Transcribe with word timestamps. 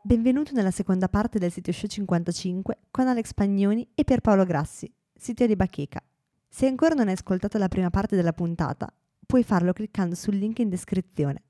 Benvenuto 0.00 0.52
nella 0.54 0.70
seconda 0.70 1.10
parte 1.10 1.38
del 1.38 1.52
sito 1.52 1.70
Show 1.70 1.86
55 1.86 2.78
con 2.90 3.08
Alex 3.08 3.34
Pagnoni 3.34 3.86
e 3.94 4.04
Pierpaolo 4.04 4.46
Grassi, 4.46 4.90
sito 5.14 5.44
di 5.44 5.54
Bacheca. 5.54 6.02
Se 6.48 6.66
ancora 6.66 6.94
non 6.94 7.08
hai 7.08 7.12
ascoltato 7.12 7.58
la 7.58 7.68
prima 7.68 7.90
parte 7.90 8.16
della 8.16 8.32
puntata, 8.32 8.90
puoi 9.26 9.44
farlo 9.44 9.74
cliccando 9.74 10.14
sul 10.14 10.36
link 10.36 10.60
in 10.60 10.70
descrizione. 10.70 11.42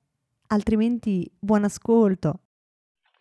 Altrimenti, 0.49 1.31
buon 1.39 1.63
ascolto. 1.63 2.41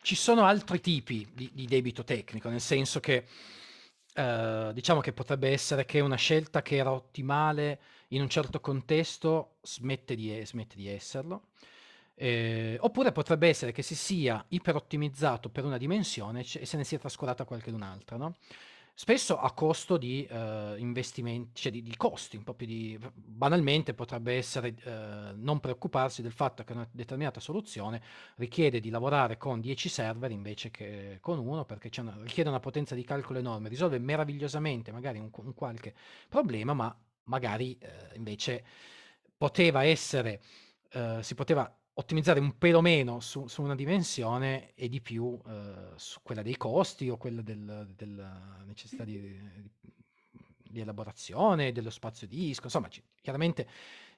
Ci 0.02 0.16
sono 0.16 0.44
altri 0.44 0.82
tipi 0.82 1.30
di, 1.32 1.52
di 1.54 1.68
debito 1.68 2.04
tecnico, 2.04 2.50
nel 2.50 2.62
senso 2.62 3.00
che 3.00 3.28
eh, 4.14 4.72
diciamo 4.74 5.00
che 5.02 5.14
potrebbe 5.14 5.50
essere 5.50 5.86
che 5.86 6.00
una 6.00 6.16
scelta 6.16 6.62
che 6.62 6.76
era 6.76 6.92
ottimale 6.92 7.80
in 8.10 8.22
un 8.22 8.30
certo 8.30 8.60
contesto 8.60 9.56
smette 9.62 10.16
di, 10.16 10.42
smette 10.46 10.76
di 10.76 10.88
esserlo. 10.88 11.48
Eh, 12.16 12.78
oppure 12.80 13.12
potrebbe 13.12 13.48
essere 13.48 13.72
che 13.72 13.82
si 13.82 13.96
sia 13.96 14.44
iperottimizzato 14.50 15.50
per 15.50 15.66
una 15.66 15.78
dimensione 15.78 16.42
e 16.42 16.66
se 16.66 16.78
ne 16.78 16.84
sia 16.84 17.00
trascurata 17.00 17.44
qualche 17.44 17.72
un'altra, 17.72 18.18
no? 18.18 18.36
Spesso 18.96 19.40
a 19.40 19.52
costo 19.54 19.98
di 19.98 20.24
eh, 20.24 20.76
investimenti, 20.78 21.60
cioè 21.60 21.72
di, 21.72 21.82
di, 21.82 21.96
costi, 21.98 22.38
un 22.38 22.44
di... 22.56 22.98
Banalmente 23.14 23.96
potrebbe 23.96 24.36
essere 24.36 24.76
eh, 24.84 25.34
non 25.34 25.60
preoccuparsi 25.60 26.22
del 26.22 26.32
fatto 26.32 26.64
che 26.64 26.74
una 26.74 26.88
determinata 26.92 27.40
soluzione 27.40 28.02
richiede 28.36 28.80
di 28.80 28.92
lavorare 28.92 29.38
con 29.38 29.60
10 29.60 29.90
server 29.90 30.30
invece 30.30 30.70
che 30.70 31.18
con 31.22 31.40
uno, 31.40 31.66
perché 31.66 31.90
una, 32.00 32.16
richiede 32.22 32.50
una 32.50 32.60
potenza 32.60 32.94
di 32.94 33.04
calcolo 33.04 33.40
enorme, 33.40 33.68
risolve 33.68 33.98
meravigliosamente 33.98 34.92
magari 34.92 35.18
un, 35.18 35.32
un 35.34 35.54
qualche 35.56 35.96
problema, 36.30 36.74
ma 36.74 36.96
magari 37.24 37.76
eh, 37.80 38.16
invece 38.16 38.64
poteva 39.36 39.84
essere, 39.84 40.40
eh, 40.92 41.18
si 41.24 41.34
poteva 41.34 41.76
ottimizzare 41.96 42.40
un 42.40 42.58
pelo 42.58 42.82
meno 42.82 43.20
su, 43.20 43.48
su 43.48 43.62
una 43.62 43.76
dimensione 43.76 44.74
e 44.74 44.90
di 44.90 45.02
più 45.02 45.40
eh, 45.48 45.92
su 45.96 46.20
quella 46.24 46.42
dei 46.42 46.58
costi 46.58 47.10
o 47.10 47.18
quella 47.18 47.42
del, 47.42 47.92
della 47.96 48.64
necessità 48.66 49.04
di, 49.04 49.40
di, 50.58 50.80
elaborazione, 50.80 51.72
dello 51.72 51.92
spazio 51.92 52.26
disco, 52.28 52.66
insomma 52.66 52.88
ci, 52.90 53.04
chiaramente 53.22 53.68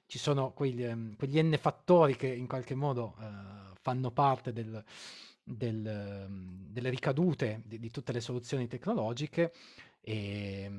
ci 0.06 0.18
sono 0.18 0.52
quegli, 0.52 0.84
ehm, 0.84 1.16
quegli, 1.16 1.42
n 1.42 1.56
fattori 1.60 2.16
che 2.16 2.28
in 2.28 2.46
qualche 2.46 2.74
modo 2.74 3.14
eh, 3.20 3.74
fanno 3.80 4.10
parte 4.10 4.52
del, 4.52 4.82
del, 5.42 5.86
ehm, 5.86 6.68
delle 6.70 6.88
ricadute 6.88 7.62
di, 7.66 7.78
di, 7.78 7.90
tutte 7.90 8.12
le 8.12 8.20
soluzioni 8.20 8.68
tecnologiche 8.68 9.52
e, 10.00 10.70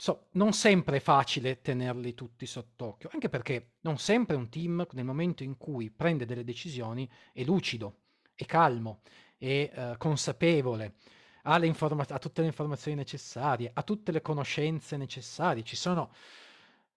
so, 0.00 0.28
non 0.32 0.52
sempre 0.52 0.98
è 0.98 1.00
facile 1.00 1.60
tenerli 1.60 2.14
tutti 2.14 2.46
sott'occhio, 2.46 3.10
anche 3.12 3.28
perché 3.28 3.72
non 3.80 3.98
sempre 3.98 4.36
un 4.36 4.48
team 4.48 4.86
nel 4.92 5.04
momento 5.04 5.42
in 5.42 5.56
cui 5.56 5.90
prende 5.90 6.24
delle 6.24 6.44
decisioni 6.44 7.10
è 7.32 7.42
lucido, 7.42 8.02
è 8.32 8.44
calmo, 8.44 9.00
è 9.36 9.70
eh, 9.74 9.94
consapevole, 9.98 10.94
ha, 11.42 11.64
informa- 11.64 12.06
ha, 12.08 12.18
tutte 12.18 12.42
le 12.42 12.46
informazioni 12.46 12.96
necessarie, 12.96 13.72
ha 13.74 13.82
tutte 13.82 14.12
le 14.12 14.22
conoscenze 14.22 14.96
necessarie. 14.96 15.64
Ci 15.64 15.74
sono, 15.74 16.12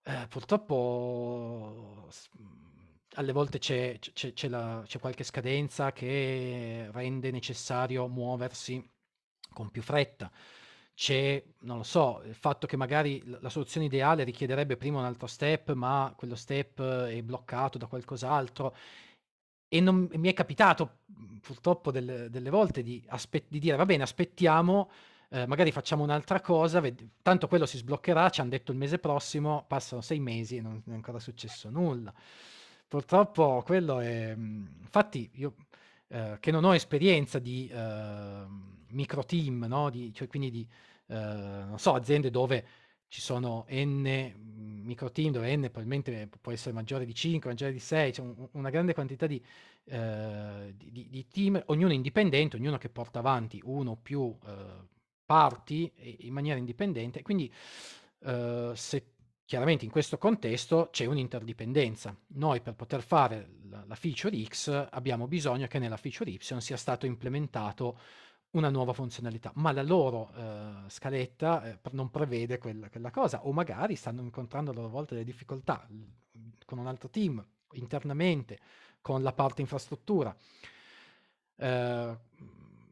eh, 0.03 0.27
purtroppo, 0.29 2.07
alle 3.15 3.31
volte 3.31 3.57
c'è, 3.57 3.97
c'è, 3.97 4.33
c'è, 4.33 4.47
la, 4.47 4.83
c'è 4.85 4.99
qualche 4.99 5.23
scadenza 5.23 5.91
che 5.91 6.87
rende 6.91 7.31
necessario 7.31 8.07
muoversi 8.07 8.87
con 9.53 9.71
più 9.71 9.81
fretta 9.81 10.31
c'è, 10.93 11.43
non 11.61 11.77
lo 11.77 11.83
so, 11.83 12.21
il 12.25 12.35
fatto 12.35 12.67
che 12.67 12.77
magari 12.77 13.23
la 13.25 13.49
soluzione 13.49 13.87
ideale 13.87 14.23
richiederebbe 14.23 14.77
prima 14.77 14.99
un 14.99 15.05
altro 15.05 15.27
step, 15.27 15.73
ma 15.73 16.13
quello 16.15 16.35
step 16.35 16.81
è 16.81 17.21
bloccato 17.21 17.77
da 17.77 17.87
qualcos'altro. 17.87 18.75
E 19.67 19.79
non, 19.79 20.09
mi 20.13 20.29
è 20.29 20.33
capitato 20.33 20.99
purtroppo 21.41 21.91
delle, 21.91 22.29
delle 22.29 22.49
volte 22.49 22.83
di, 22.83 23.03
aspe- 23.07 23.45
di, 23.47 23.59
dire 23.59 23.77
va 23.77 23.85
bene, 23.85 24.03
aspettiamo, 24.03 24.91
eh, 25.29 25.47
magari 25.47 25.71
facciamo 25.71 26.03
un'altra 26.03 26.41
cosa, 26.41 26.81
ved- 26.81 27.07
tanto 27.21 27.47
quello 27.47 27.65
si 27.65 27.77
sbloccherà, 27.77 28.29
ci 28.29 28.41
hanno 28.41 28.49
detto 28.49 28.71
il 28.71 28.77
mese 28.77 28.99
prossimo, 28.99 29.63
passano 29.67 30.01
sei 30.01 30.19
mesi 30.19 30.57
e 30.57 30.61
non 30.61 30.83
è 30.85 30.91
ancora 30.91 31.19
successo 31.19 31.69
nulla. 31.69 32.13
Purtroppo 32.87 33.63
quello 33.65 33.99
è... 33.99 34.35
Infatti 34.35 35.29
io 35.35 35.55
eh, 36.11 36.37
che 36.41 36.51
non 36.51 36.65
ho 36.65 36.75
esperienza 36.75 37.39
di 37.39 37.69
eh, 37.71 38.43
micro 38.89 39.23
team, 39.23 39.65
no? 39.65 39.89
di, 39.89 40.13
cioè 40.13 40.27
quindi 40.27 40.51
di 40.51 40.67
eh, 41.07 41.65
so, 41.77 41.93
aziende 41.93 42.29
dove 42.29 42.65
ci 43.07 43.21
sono 43.21 43.65
n 43.69 44.33
mm, 44.37 44.85
micro 44.85 45.09
team, 45.09 45.31
dove 45.31 45.55
n 45.55 45.61
probabilmente 45.61 46.29
può 46.41 46.51
essere 46.51 46.73
maggiore 46.73 47.05
di 47.05 47.15
5, 47.15 47.49
maggiore 47.49 47.71
di 47.71 47.79
6, 47.79 48.11
c'è 48.11 48.21
un, 48.21 48.49
una 48.51 48.69
grande 48.69 48.93
quantità 48.93 49.25
di, 49.25 49.41
eh, 49.85 50.73
di, 50.75 51.07
di, 51.09 51.27
team, 51.27 51.61
ognuno 51.67 51.93
indipendente, 51.93 52.57
ognuno 52.57 52.77
che 52.77 52.89
porta 52.89 53.19
avanti 53.19 53.61
uno 53.63 53.91
o 53.91 53.95
più 53.95 54.37
eh, 54.45 54.65
parti 55.25 55.89
in 56.19 56.33
maniera 56.33 56.59
indipendente. 56.59 57.21
Quindi 57.21 57.51
se 58.73 59.05
chiaramente 59.51 59.83
in 59.83 59.91
questo 59.91 60.17
contesto 60.17 60.87
c'è 60.93 61.03
un'interdipendenza. 61.03 62.15
Noi 62.35 62.61
per 62.61 62.73
poter 62.73 63.01
fare 63.01 63.55
la, 63.67 63.95
feature 63.95 64.45
X 64.45 64.87
abbiamo 64.91 65.27
bisogno 65.27 65.67
che 65.67 65.77
nella 65.77 65.97
feature 65.97 66.31
Y 66.31 66.39
sia 66.39 66.77
stato 66.77 67.05
implementato 67.05 67.99
una 68.51 68.69
nuova 68.69 68.93
funzionalità, 68.93 69.51
ma 69.55 69.73
la 69.73 69.83
loro 69.83 70.31
eh, 70.33 70.89
scaletta 70.89 71.65
eh, 71.65 71.79
non 71.91 72.09
prevede 72.09 72.59
quella, 72.59 72.89
quella, 72.89 73.11
cosa, 73.11 73.45
o 73.45 73.51
magari 73.51 73.97
stanno 73.97 74.21
incontrando 74.21 74.71
a 74.71 74.73
loro 74.73 74.87
volta 74.87 75.15
delle 75.15 75.25
difficoltà 75.25 75.85
con 76.65 76.77
un 76.77 76.87
altro 76.87 77.09
team, 77.09 77.45
internamente, 77.73 78.57
con 79.01 79.21
la 79.21 79.33
parte 79.33 79.59
infrastruttura. 79.59 80.33
Eh, 81.57 82.17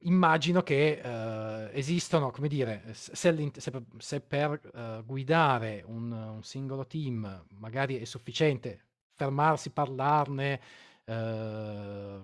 immagino 0.02 0.62
che 0.62 1.02
eh, 1.02 1.70
esistono, 1.78 2.32
come 2.32 2.48
dire, 2.48 2.84
se, 2.94 3.52
se, 3.54 3.84
se 3.98 4.22
per 4.22 4.60
eh, 4.74 5.04
guidare 5.06 5.84
un, 5.86 6.12
un, 6.12 6.44
singolo 6.44 6.86
team 6.86 7.46
magari 7.58 7.98
è 7.98 8.06
sufficiente 8.06 8.86
fermarsi, 9.14 9.72
parlarne, 9.72 10.62
eh, 11.06 12.20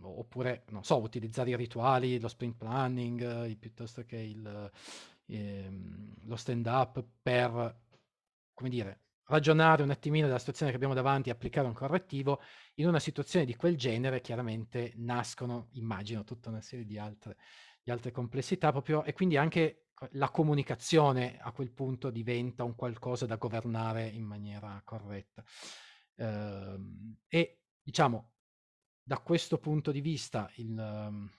oppure, 0.00 0.64
non 0.68 0.82
so, 0.84 1.00
utilizzare 1.00 1.50
i 1.50 1.56
rituali, 1.56 2.18
lo 2.18 2.28
sprint 2.28 2.56
planning, 2.56 3.56
piuttosto 3.56 4.04
che 4.04 4.16
il, 4.16 4.70
ehm, 5.26 6.14
lo 6.24 6.36
stand 6.36 6.66
up 6.66 7.04
per, 7.22 7.76
come 8.54 8.68
dire, 8.68 8.98
ragionare 9.30 9.82
un 9.82 9.90
attimino 9.90 10.26
della 10.26 10.38
situazione 10.38 10.70
che 10.70 10.76
abbiamo 10.76 10.94
davanti 10.94 11.28
e 11.28 11.32
applicare 11.32 11.66
un 11.68 11.72
correttivo, 11.72 12.40
in 12.74 12.86
una 12.88 12.98
situazione 12.98 13.44
di 13.46 13.54
quel 13.54 13.76
genere 13.76 14.20
chiaramente 14.20 14.92
nascono, 14.96 15.68
immagino, 15.72 16.24
tutta 16.24 16.50
una 16.50 16.60
serie 16.60 16.84
di 16.84 16.98
altre, 16.98 17.36
di 17.82 17.90
altre 17.90 18.10
complessità 18.10 18.70
proprio 18.72 19.04
e 19.04 19.12
quindi 19.12 19.36
anche 19.36 19.86
la 20.12 20.30
comunicazione 20.30 21.38
a 21.40 21.52
quel 21.52 21.70
punto 21.72 22.10
diventa 22.10 22.64
un 22.64 22.74
qualcosa 22.74 23.26
da 23.26 23.36
governare 23.36 24.06
in 24.08 24.24
maniera 24.24 24.80
corretta. 24.84 25.44
Ehm, 26.16 27.16
e 27.28 27.60
diciamo, 27.82 28.32
da 29.02 29.18
questo 29.18 29.58
punto 29.58 29.92
di 29.92 30.00
vista 30.00 30.50
il, 30.56 30.78
ehm, 30.78 31.30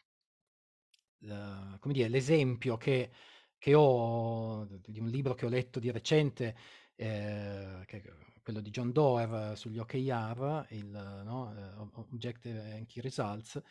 l- 1.20 1.78
come 1.80 1.94
dire, 1.94 2.10
l'esempio 2.10 2.78
che, 2.78 3.12
che 3.58 3.74
ho 3.76 4.66
di 4.66 5.00
un 5.00 5.08
libro 5.08 5.34
che 5.34 5.46
ho 5.46 5.50
letto 5.50 5.80
di 5.80 5.92
recente, 5.92 6.56
eh, 7.02 8.04
quello 8.44 8.60
di 8.60 8.70
John 8.70 8.92
Doerr 8.92 9.56
sugli 9.56 9.80
OKR, 9.80 10.68
il 10.70 11.22
no, 11.26 11.54
eh, 11.56 11.90
Objective 11.94 12.74
and 12.74 12.86
Key 12.86 13.02
Results, 13.02 13.62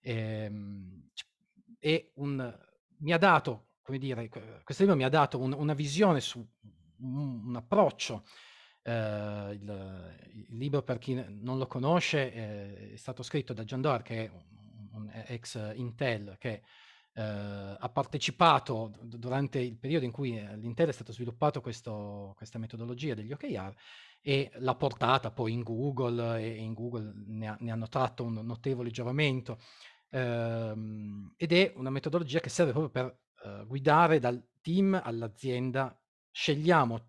ehm, 0.00 1.08
e 1.78 2.10
un, 2.14 2.58
mi 2.98 3.12
ha 3.12 3.18
dato, 3.18 3.68
come 3.82 3.98
dire, 3.98 4.28
questo 4.28 4.82
libro 4.82 4.96
mi 4.96 5.04
ha 5.04 5.08
dato 5.08 5.38
un- 5.38 5.52
una 5.52 5.74
visione 5.74 6.20
su 6.20 6.44
un, 6.98 7.42
un 7.46 7.56
approccio 7.56 8.24
eh, 8.82 9.52
il, 9.52 10.46
il, 10.48 10.56
libro, 10.56 10.82
per 10.82 10.98
chi 10.98 11.14
non 11.14 11.58
lo 11.58 11.66
conosce, 11.66 12.32
eh, 12.32 12.92
è 12.92 12.96
stato 12.96 13.22
scritto 13.22 13.52
da 13.52 13.64
John 13.64 13.80
Doerr, 13.80 14.02
che 14.02 14.24
è 14.24 14.30
un 14.92 15.10
ex 15.26 15.74
Intel, 15.76 16.36
che 16.38 16.62
eh, 17.20 17.70
eh, 17.70 17.76
ha 17.78 17.88
partecipato 17.90 18.92
d- 19.02 19.16
durante 19.16 19.58
il 19.58 19.76
periodo 19.76 20.04
in 20.04 20.10
cui 20.10 20.38
all'Intel 20.38 20.88
è 20.88 20.92
stato 20.92 21.12
sviluppato 21.12 21.60
questo, 21.60 22.32
questa 22.36 22.58
metodologia 22.58 23.14
degli 23.14 23.32
OKR 23.32 23.74
e 24.22 24.50
l'ha 24.54 24.74
portata 24.74 25.30
poi 25.30 25.52
in 25.52 25.62
Google 25.62 26.40
e 26.40 26.56
in 26.56 26.74
Google 26.74 27.12
ne, 27.26 27.48
ha, 27.48 27.56
ne 27.60 27.70
hanno 27.70 27.88
tratto 27.88 28.24
un 28.24 28.34
notevole 28.44 28.90
giovamento 28.90 29.58
ehm, 30.10 31.34
ed 31.36 31.52
è 31.52 31.72
una 31.76 31.90
metodologia 31.90 32.40
che 32.40 32.48
serve 32.48 32.72
proprio 32.72 32.90
per 32.90 33.18
eh, 33.44 33.64
guidare 33.66 34.18
dal 34.18 34.42
team 34.60 35.00
all'azienda, 35.02 35.98
scegliamo 36.30 37.06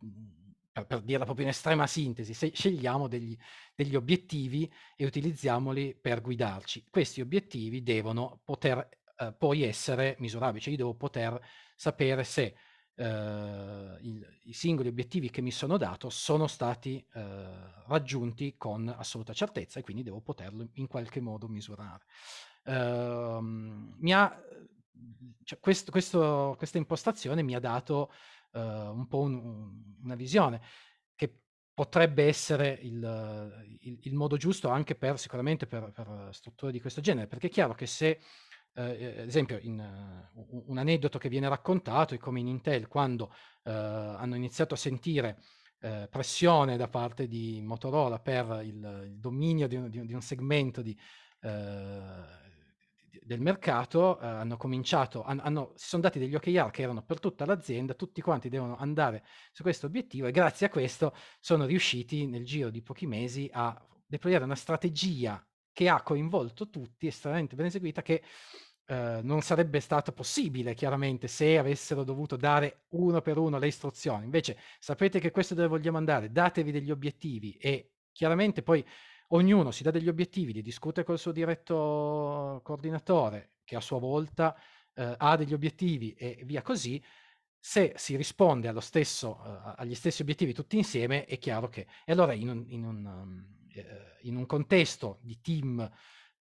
per, 0.71 0.85
per 0.85 1.01
dirla 1.01 1.25
proprio 1.25 1.45
in 1.45 1.51
estrema 1.51 1.85
sintesi, 1.85 2.33
se 2.33 2.51
scegliamo 2.53 3.07
degli, 3.07 3.35
degli 3.75 3.95
obiettivi 3.95 4.71
e 4.95 5.05
utilizziamoli 5.05 5.97
per 5.99 6.21
guidarci. 6.21 6.85
Questi 6.89 7.19
obiettivi 7.19 7.83
devono 7.83 8.41
poter 8.45 8.87
eh, 9.21 9.33
poi 9.33 9.63
essere 9.63 10.15
misurabili, 10.19 10.61
cioè 10.61 10.71
io 10.71 10.77
devo 10.77 10.95
poter 10.95 11.39
sapere 11.75 12.23
se 12.23 12.55
eh, 12.95 13.97
il, 14.01 14.39
i 14.43 14.53
singoli 14.53 14.89
obiettivi 14.89 15.29
che 15.29 15.41
mi 15.41 15.51
sono 15.51 15.77
dato 15.77 16.09
sono 16.09 16.47
stati 16.47 17.05
eh, 17.13 17.47
raggiunti 17.87 18.55
con 18.57 18.87
assoluta 18.89 19.33
certezza 19.33 19.79
e 19.79 19.83
quindi 19.83 20.03
devo 20.03 20.21
poterlo 20.21 20.67
in 20.73 20.87
qualche 20.87 21.19
modo 21.19 21.47
misurare. 21.47 22.03
Ehm, 22.65 23.95
mi 23.99 24.13
ha, 24.13 24.39
cioè 25.43 25.59
questo, 25.59 25.91
questo, 25.91 26.55
questa 26.57 26.77
impostazione 26.77 27.43
mi 27.43 27.55
ha 27.55 27.59
dato 27.59 28.11
uh, 28.51 28.59
un 28.59 29.07
po' 29.07 29.19
un, 29.19 29.95
una 30.03 30.15
visione 30.15 30.61
che 31.15 31.41
potrebbe 31.73 32.25
essere 32.25 32.77
il, 32.81 33.77
il, 33.79 33.99
il, 34.01 34.13
modo 34.13 34.37
giusto 34.37 34.69
anche 34.69 34.95
per 34.95 35.17
sicuramente 35.17 35.65
per, 35.65 35.91
per, 35.91 36.29
strutture 36.31 36.71
di 36.71 36.79
questo 36.79 37.01
genere, 37.01 37.27
perché 37.27 37.47
è 37.47 37.49
chiaro 37.51 37.73
che 37.73 37.87
se, 37.87 38.19
uh, 38.73 38.81
ad 38.81 39.27
esempio, 39.27 39.59
in, 39.61 39.79
uh, 39.79 40.63
un 40.67 40.77
aneddoto 40.77 41.17
che 41.17 41.29
viene 41.29 41.49
raccontato 41.49 42.13
è 42.13 42.17
come 42.17 42.39
in 42.39 42.47
Intel 42.47 42.87
quando 42.87 43.33
hanno 43.63 44.35
iniziato 44.35 44.73
a 44.73 44.77
sentire 44.77 45.37
pressione 46.09 46.77
da 46.77 46.87
parte 46.87 47.27
di 47.27 47.61
Motorola 47.63 48.19
per 48.19 48.61
il, 48.63 49.03
il 49.05 49.19
dominio 49.19 49.67
di 49.67 49.75
un, 49.75 49.87
di 49.87 50.13
un, 50.13 50.21
segmento 50.21 50.81
di, 50.81 50.97
del 53.31 53.39
mercato 53.39 54.19
eh, 54.19 54.25
hanno 54.25 54.57
cominciato, 54.57 55.23
han, 55.23 55.39
hanno, 55.43 55.71
si 55.75 55.87
sono 55.87 56.01
dati 56.01 56.19
degli 56.19 56.35
OKR 56.35 56.69
che 56.69 56.81
erano 56.81 57.03
per 57.03 57.19
tutta 57.19 57.45
l'azienda, 57.45 57.93
tutti 57.93 58.21
quanti 58.21 58.49
devono 58.49 58.75
andare 58.77 59.23
su 59.51 59.61
questo 59.61 59.85
obiettivo 59.85 60.27
e 60.27 60.31
grazie 60.31 60.67
a 60.67 60.69
questo 60.69 61.15
sono 61.39 61.65
riusciti 61.65 62.25
nel 62.25 62.43
giro 62.43 62.69
di 62.69 62.81
pochi 62.81 63.07
mesi 63.07 63.49
a 63.53 63.79
deployare 64.05 64.43
una 64.43 64.55
strategia 64.55 65.43
che 65.73 65.89
ha 65.89 66.01
coinvolto 66.01 66.69
tutti, 66.69 67.07
estremamente 67.07 67.55
ben 67.55 67.67
eseguita, 67.67 68.01
che 68.01 68.23
eh, 68.85 69.21
non 69.23 69.41
sarebbe 69.41 69.79
stato 69.79 70.11
possibile 70.11 70.73
chiaramente 70.73 71.27
se 71.27 71.57
avessero 71.57 72.03
dovuto 72.03 72.35
dare 72.35 72.85
uno 72.89 73.21
per 73.21 73.37
uno 73.37 73.57
le 73.57 73.67
istruzioni. 73.67 74.25
Invece 74.25 74.57
sapete 74.79 75.19
che 75.19 75.31
questo 75.31 75.53
è 75.53 75.55
dove 75.55 75.69
vogliamo 75.69 75.97
andare, 75.97 76.31
datevi 76.31 76.71
degli 76.71 76.91
obiettivi 76.91 77.53
e 77.53 77.91
chiaramente 78.11 78.63
poi 78.63 78.85
ognuno 79.29 79.71
si 79.71 79.83
dà 79.83 79.91
degli 79.91 80.09
obiettivi, 80.09 80.51
li 80.53 80.61
discute 80.61 81.03
col 81.03 81.19
suo 81.19 81.31
diretto 81.31 82.59
coordinatore, 82.63 83.53
che 83.63 83.75
a 83.75 83.81
sua 83.81 83.99
volta 83.99 84.55
eh, 84.93 85.15
ha 85.17 85.37
degli 85.37 85.53
obiettivi 85.53 86.11
e 86.13 86.41
via 86.43 86.61
così. 86.61 87.01
Se 87.63 87.93
si 87.95 88.15
risponde 88.15 88.73
stesso, 88.81 89.39
uh, 89.39 89.73
agli 89.77 89.93
stessi 89.93 90.23
obiettivi 90.23 90.51
tutti 90.51 90.77
insieme, 90.77 91.25
è 91.25 91.37
chiaro 91.37 91.69
che... 91.69 91.85
E 92.03 92.11
allora 92.11 92.33
in 92.33 92.49
un, 92.49 92.63
in 92.67 92.83
un, 92.83 93.05
um, 93.05 93.60
eh, 93.73 94.17
in 94.21 94.35
un 94.35 94.45
contesto 94.45 95.19
di 95.21 95.39
team 95.41 95.89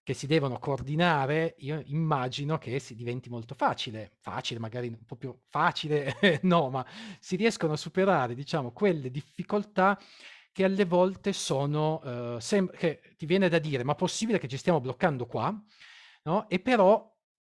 che 0.03 0.15
si 0.15 0.27
devono 0.27 0.59
coordinare, 0.59 1.55
io 1.59 1.83
immagino 1.87 2.59
che 2.59 2.79
si 2.81 2.95
diventi 2.95 3.29
molto 3.29 3.55
facile, 3.55 4.13
facile, 4.19 4.59
magari 4.59 4.89
un 4.89 5.05
po' 5.05 5.17
più 5.17 5.37
facile, 5.49 6.17
no, 6.43 6.69
ma 6.71 6.85
si 7.21 7.37
riescono 7.37 7.75
a 7.75 7.77
superare, 7.77 8.35
diciamo, 8.35 8.73
quelle 8.73 9.11
difficoltà 9.11 9.99
che 10.53 10.65
alle 10.65 10.85
volte 10.85 11.33
sono, 11.33 12.01
uh, 12.03 12.39
sem- 12.41 12.71
che 12.73 13.15
ti 13.17 13.27
viene 13.27 13.49
da 13.49 13.59
dire, 13.59 13.85
ma 13.85 13.95
possibile 13.95 14.39
che 14.39 14.49
ci 14.49 14.57
stiamo 14.57 14.81
bloccando 14.81 15.27
qua? 15.27 15.55
No? 16.25 16.49
E 16.49 16.59
però 16.59 17.09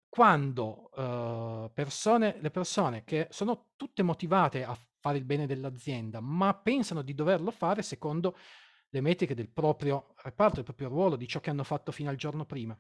quando 0.09 0.89
uh, 0.95 1.71
persone, 1.75 2.37
le 2.41 2.51
persone 2.51 3.05
che 3.05 3.27
sono 3.31 3.73
tutte 3.77 4.03
motivate 4.03 4.65
a 4.65 4.75
fare 4.99 5.19
il 5.19 5.25
bene 5.25 5.47
dell'azienda, 5.47 6.21
ma 6.21 6.55
pensano 6.55 7.03
di 7.03 7.15
doverlo 7.15 7.51
fare 7.51 7.83
secondo 7.83 8.37
le 8.89 9.01
metriche 9.01 9.35
del 9.35 9.49
proprio 9.49 10.15
reparto, 10.23 10.57
del 10.57 10.65
proprio 10.65 10.89
ruolo, 10.89 11.17
di 11.17 11.27
ciò 11.29 11.41
che 11.41 11.51
hanno 11.51 11.65
fatto 11.65 11.93
fino 11.93 12.11
al 12.11 12.17
giorno 12.17 12.45
prima. 12.45 12.79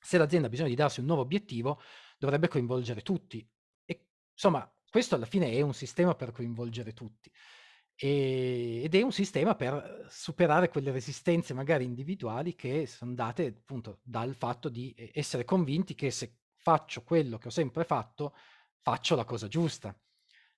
Se 0.00 0.18
l'azienda 0.18 0.46
ha 0.46 0.50
bisogno 0.50 0.68
di 0.68 0.74
darsi 0.74 1.00
un 1.00 1.06
nuovo 1.06 1.22
obiettivo, 1.22 1.80
dovrebbe 2.18 2.48
coinvolgere 2.48 3.02
tutti. 3.02 3.46
E 3.84 4.06
insomma, 4.32 4.70
questo 4.88 5.14
alla 5.14 5.26
fine 5.26 5.50
è 5.50 5.60
un 5.60 5.74
sistema 5.74 6.14
per 6.14 6.32
coinvolgere 6.32 6.92
tutti. 6.92 7.30
E, 7.94 8.82
ed 8.84 8.94
è 8.94 9.02
un 9.02 9.10
sistema 9.12 9.56
per 9.56 10.06
superare 10.08 10.68
quelle 10.68 10.92
resistenze 10.92 11.52
magari 11.52 11.84
individuali 11.84 12.54
che 12.54 12.86
sono 12.86 13.12
date 13.14 13.46
appunto 13.46 13.98
dal 14.02 14.36
fatto 14.36 14.68
di 14.68 14.94
essere 15.12 15.44
convinti 15.44 15.96
che 15.96 16.12
se 16.12 16.36
faccio 16.54 17.02
quello 17.02 17.38
che 17.38 17.48
ho 17.48 17.50
sempre 17.50 17.84
fatto, 17.84 18.34
faccio 18.80 19.16
la 19.16 19.24
cosa 19.24 19.48
giusta. 19.48 19.96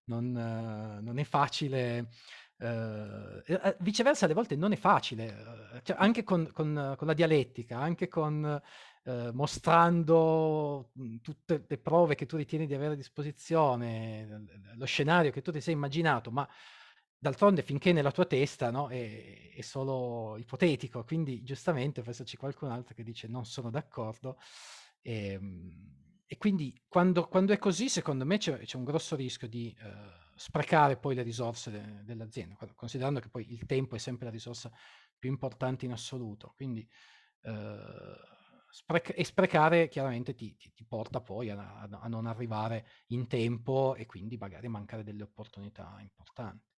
Non, 0.04 0.26
uh, 0.34 1.02
non 1.02 1.18
è 1.18 1.24
facile. 1.24 2.10
Uh, 2.60 3.40
viceversa, 3.78 4.26
alle 4.26 4.34
volte 4.34 4.54
non 4.54 4.72
è 4.72 4.76
facile, 4.76 5.80
cioè, 5.82 5.96
anche 5.98 6.24
con, 6.24 6.50
con, 6.52 6.94
con, 6.96 7.06
la 7.06 7.14
dialettica, 7.14 7.78
anche 7.78 8.06
con 8.06 8.60
uh, 9.04 9.30
mostrando 9.32 10.90
tutte 11.22 11.64
le 11.66 11.78
prove 11.78 12.14
che 12.14 12.26
tu 12.26 12.36
ritieni 12.36 12.66
di 12.66 12.74
avere 12.74 12.92
a 12.92 12.96
disposizione, 12.96 14.44
lo 14.76 14.84
scenario 14.84 15.30
che 15.30 15.40
tu 15.40 15.50
ti 15.52 15.60
sei 15.62 15.72
immaginato, 15.72 16.30
ma 16.30 16.46
D'altronde 17.22 17.60
finché 17.60 17.92
nella 17.92 18.12
tua 18.12 18.24
testa, 18.24 18.70
no, 18.70 18.88
è 18.88 19.52
è 19.54 19.60
solo 19.60 20.38
ipotetico, 20.38 21.04
quindi 21.04 21.42
giustamente 21.42 22.00
può 22.00 22.10
esserci 22.10 22.38
qualcun 22.38 22.70
altro 22.70 22.94
che 22.94 23.02
dice: 23.02 23.28
"Non 23.28 23.44
sono 23.44 23.68
d'accordo". 23.68 24.38
Ehm, 25.02 26.22
e 26.24 26.38
quindi 26.38 26.80
quando 26.88 27.28
quando 27.28 27.52
è 27.52 27.58
così 27.58 27.90
secondo 27.90 28.24
me 28.24 28.38
c'è 28.38 28.60
c'è 28.60 28.76
un 28.78 28.84
grosso 28.84 29.16
rischio 29.16 29.48
di, 29.48 29.76
uhm, 29.82 30.12
sprecare 30.40 30.96
poi 30.98 31.14
le 31.14 31.22
risorse 31.22 31.70
de 31.70 32.02
dell'azienda, 32.04 32.56
considerando 32.74 33.20
che 33.20 33.28
poi 33.28 33.52
il 33.52 33.66
tempo 33.66 33.94
è 33.96 33.98
sempre 33.98 34.24
la 34.26 34.30
risorsa 34.30 34.70
più 35.18 35.28
importante 35.30 35.84
in 35.84 35.92
assoluto. 35.92 36.52
Quindi, 36.56 36.88
uhm, 37.42 38.14
sprec 38.70 39.12
e 39.16 39.24
sprecare 39.24 39.88
chiaramente 39.88 40.34
ti 40.34 40.56
ti 40.56 40.72
ti 40.72 40.84
porta 40.86 41.20
poi 41.20 41.50
a 41.50 41.80
a 41.80 41.88
a 41.90 42.08
non 42.08 42.26
arrivare 42.26 42.86
in 43.08 43.26
tempo 43.28 43.94
e 43.96 44.06
quindi 44.06 44.36
magari 44.38 44.68
mancare 44.68 45.02
delle 45.04 45.24
opportunità 45.24 45.98
importanti. 46.00 46.68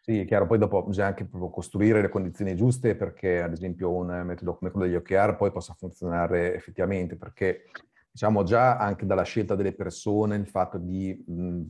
Sì, 0.00 0.18
è 0.20 0.26
chiaro, 0.26 0.46
poi 0.46 0.58
dopo 0.58 0.82
bisogna 0.84 1.06
anche 1.08 1.24
proprio 1.26 1.48
costruire 1.50 2.02
le 2.02 2.10
condizioni 2.10 2.54
giuste 2.54 2.94
perché 2.94 3.40
ad 3.40 3.52
esempio 3.52 3.90
un 3.90 4.22
metodo 4.26 4.54
come 4.54 4.70
quello 4.70 4.84
degli 4.86 4.96
OKR 4.96 5.34
poi 5.36 5.50
possa 5.50 5.72
funzionare 5.72 6.54
effettivamente, 6.54 7.16
perché 7.16 7.62
diciamo 8.10 8.42
già 8.42 8.76
anche 8.76 9.06
dalla 9.06 9.22
scelta 9.22 9.54
delle 9.54 9.72
persone, 9.74 10.36
il 10.36 10.46
fatto 10.46 10.76
di 10.76 11.24
mh, 11.26 11.62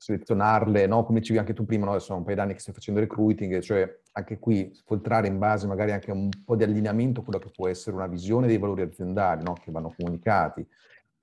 selezionarle, 0.00 0.86
no? 0.86 1.04
come 1.04 1.18
dicevi 1.18 1.38
anche 1.38 1.52
tu 1.52 1.66
prima, 1.66 1.84
no? 1.84 1.98
sono 1.98 2.20
un 2.20 2.24
paio 2.24 2.36
d'anni 2.36 2.54
che 2.54 2.60
stai 2.60 2.72
facendo 2.72 3.00
recruiting, 3.00 3.60
cioè 3.60 4.00
anche 4.12 4.38
qui 4.38 4.72
filtrare 4.86 5.28
in 5.28 5.38
base 5.38 5.66
magari 5.66 5.92
anche 5.92 6.10
a 6.10 6.14
un 6.14 6.30
po' 6.42 6.56
di 6.56 6.64
allineamento 6.64 7.22
quello 7.22 7.38
che 7.38 7.50
può 7.54 7.68
essere 7.68 7.96
una 7.96 8.06
visione 8.06 8.46
dei 8.46 8.56
valori 8.56 8.80
aziendali 8.80 9.42
no? 9.44 9.52
che 9.52 9.70
vanno 9.70 9.92
comunicati 9.94 10.66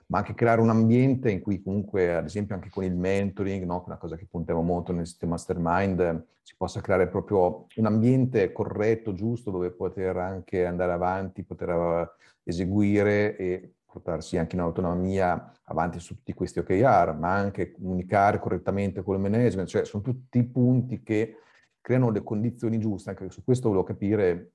ma 0.09 0.19
anche 0.19 0.35
creare 0.35 0.61
un 0.61 0.69
ambiente 0.69 1.29
in 1.31 1.41
cui 1.41 1.61
comunque, 1.61 2.15
ad 2.15 2.25
esempio 2.25 2.55
anche 2.55 2.69
con 2.69 2.83
il 2.83 2.95
mentoring, 2.95 3.65
no? 3.65 3.83
una 3.85 3.97
cosa 3.97 4.15
che 4.15 4.25
puntiamo 4.29 4.61
molto 4.61 4.93
nel 4.93 5.05
sistema 5.05 5.31
mastermind, 5.31 6.25
si 6.43 6.53
possa 6.55 6.79
creare 6.79 7.09
proprio 7.09 7.65
un 7.75 7.85
ambiente 7.87 8.53
corretto, 8.53 9.13
giusto, 9.13 9.51
dove 9.51 9.71
poter 9.71 10.15
anche 10.15 10.65
andare 10.65 10.93
avanti, 10.93 11.43
poter 11.43 11.69
eh, 11.69 12.09
eseguire 12.43 13.35
e 13.35 13.73
portarsi 13.97 14.37
anche 14.37 14.55
in 14.55 14.61
autonomia 14.61 15.51
avanti 15.63 15.99
su 15.99 16.15
tutti 16.15 16.33
questi 16.33 16.59
OKR, 16.59 17.15
ma 17.17 17.33
anche 17.33 17.71
comunicare 17.71 18.39
correttamente 18.39 19.01
con 19.01 19.15
il 19.15 19.21
management, 19.21 19.67
cioè 19.67 19.85
sono 19.85 20.03
tutti 20.03 20.43
punti 20.43 21.03
che 21.03 21.37
creano 21.81 22.09
le 22.09 22.23
condizioni 22.23 22.79
giuste, 22.79 23.09
anche 23.09 23.29
su 23.29 23.43
questo 23.43 23.67
volevo 23.69 23.85
capire 23.85 24.51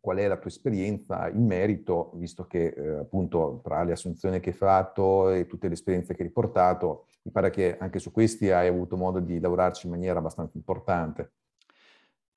qual 0.00 0.18
è 0.18 0.28
la 0.28 0.38
tua 0.38 0.48
esperienza 0.48 1.28
in 1.28 1.44
merito, 1.44 2.12
visto 2.14 2.46
che 2.46 2.68
eh, 2.68 2.88
appunto 2.98 3.60
tra 3.62 3.82
le 3.82 3.92
assunzioni 3.92 4.40
che 4.40 4.50
hai 4.50 4.54
fatto 4.54 5.30
e 5.30 5.46
tutte 5.46 5.66
le 5.66 5.74
esperienze 5.74 6.14
che 6.14 6.22
hai 6.22 6.28
riportato, 6.28 7.06
mi 7.22 7.32
pare 7.32 7.50
che 7.50 7.76
anche 7.76 7.98
su 7.98 8.12
questi 8.12 8.50
hai 8.50 8.68
avuto 8.68 8.96
modo 8.96 9.18
di 9.18 9.40
lavorarci 9.40 9.86
in 9.86 9.92
maniera 9.92 10.20
abbastanza 10.20 10.56
importante. 10.56 11.32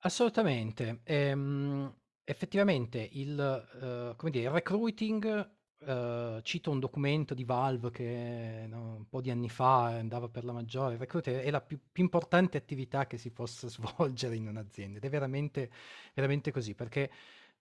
Assolutamente. 0.00 1.00
Ehm, 1.04 1.94
effettivamente 2.24 3.08
il, 3.12 4.14
come 4.16 4.30
dire, 4.30 4.46
il 4.46 4.50
recruiting, 4.50 5.50
uh, 5.84 6.40
cito 6.42 6.70
un 6.70 6.80
documento 6.80 7.34
di 7.34 7.44
Valve 7.44 7.90
che 7.90 8.64
no, 8.68 8.96
un 8.96 9.08
po' 9.08 9.20
di 9.20 9.30
anni 9.30 9.48
fa 9.48 9.86
andava 9.86 10.28
per 10.28 10.44
la 10.44 10.52
maggiore, 10.52 10.96
recruiting 10.96 11.38
è 11.38 11.50
la 11.50 11.60
più, 11.60 11.78
più 11.90 12.02
importante 12.02 12.56
attività 12.56 13.06
che 13.06 13.18
si 13.18 13.30
possa 13.30 13.68
svolgere 13.70 14.36
in 14.36 14.48
un'azienda 14.48 14.98
ed 14.98 15.04
è 15.04 15.08
veramente, 15.08 15.70
veramente 16.14 16.50
così, 16.50 16.74
perché 16.74 17.10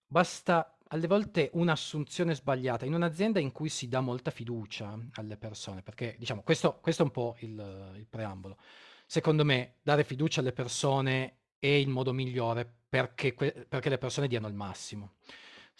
basta 0.05 0.77
alle 0.89 1.07
volte 1.07 1.49
un'assunzione 1.53 2.35
sbagliata 2.35 2.85
in 2.85 2.93
un'azienda 2.93 3.39
in 3.39 3.51
cui 3.51 3.69
si 3.69 3.87
dà 3.87 4.01
molta 4.01 4.29
fiducia 4.29 4.97
alle 5.13 5.37
persone, 5.37 5.81
perché 5.81 6.15
diciamo 6.17 6.41
questo, 6.41 6.79
questo 6.81 7.03
è 7.03 7.05
un 7.05 7.11
po' 7.11 7.35
il, 7.39 7.93
il 7.95 8.05
preambolo. 8.09 8.57
Secondo 9.05 9.45
me 9.45 9.75
dare 9.81 10.03
fiducia 10.03 10.41
alle 10.41 10.51
persone 10.51 11.37
è 11.59 11.67
il 11.67 11.89
modo 11.89 12.11
migliore 12.11 12.69
perché, 12.89 13.33
perché 13.33 13.89
le 13.89 13.97
persone 13.97 14.27
diano 14.27 14.47
il 14.47 14.53
massimo. 14.53 15.13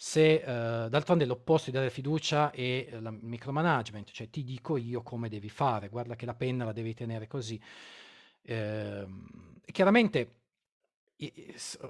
Se 0.04 0.34
eh, 0.34 0.88
d'altronde 0.88 1.24
l'opposto 1.26 1.70
di 1.70 1.76
dare 1.76 1.88
fiducia 1.88 2.50
è 2.50 2.60
il 2.60 3.18
micromanagement, 3.20 4.10
cioè 4.10 4.28
ti 4.30 4.42
dico 4.42 4.76
io 4.76 5.00
come 5.00 5.28
devi 5.28 5.48
fare, 5.48 5.88
guarda 5.88 6.16
che 6.16 6.26
la 6.26 6.34
penna 6.34 6.64
la 6.64 6.72
devi 6.72 6.92
tenere 6.92 7.28
così. 7.28 7.58
Eh, 8.42 9.06
chiaramente 9.64 10.40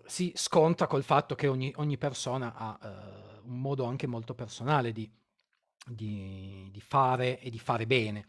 si 0.04 0.30
scontra 0.34 0.86
col 0.86 1.02
fatto 1.02 1.34
che 1.34 1.46
ogni, 1.46 1.72
ogni 1.76 1.96
persona 1.96 2.52
ha 2.54 2.78
uh, 2.82 3.48
un 3.48 3.58
modo 3.58 3.84
anche 3.84 4.06
molto 4.06 4.34
personale 4.34 4.92
di, 4.92 5.10
di, 5.86 6.68
di, 6.70 6.80
fare 6.82 7.40
e 7.40 7.48
di 7.48 7.58
fare 7.58 7.86
bene. 7.86 8.26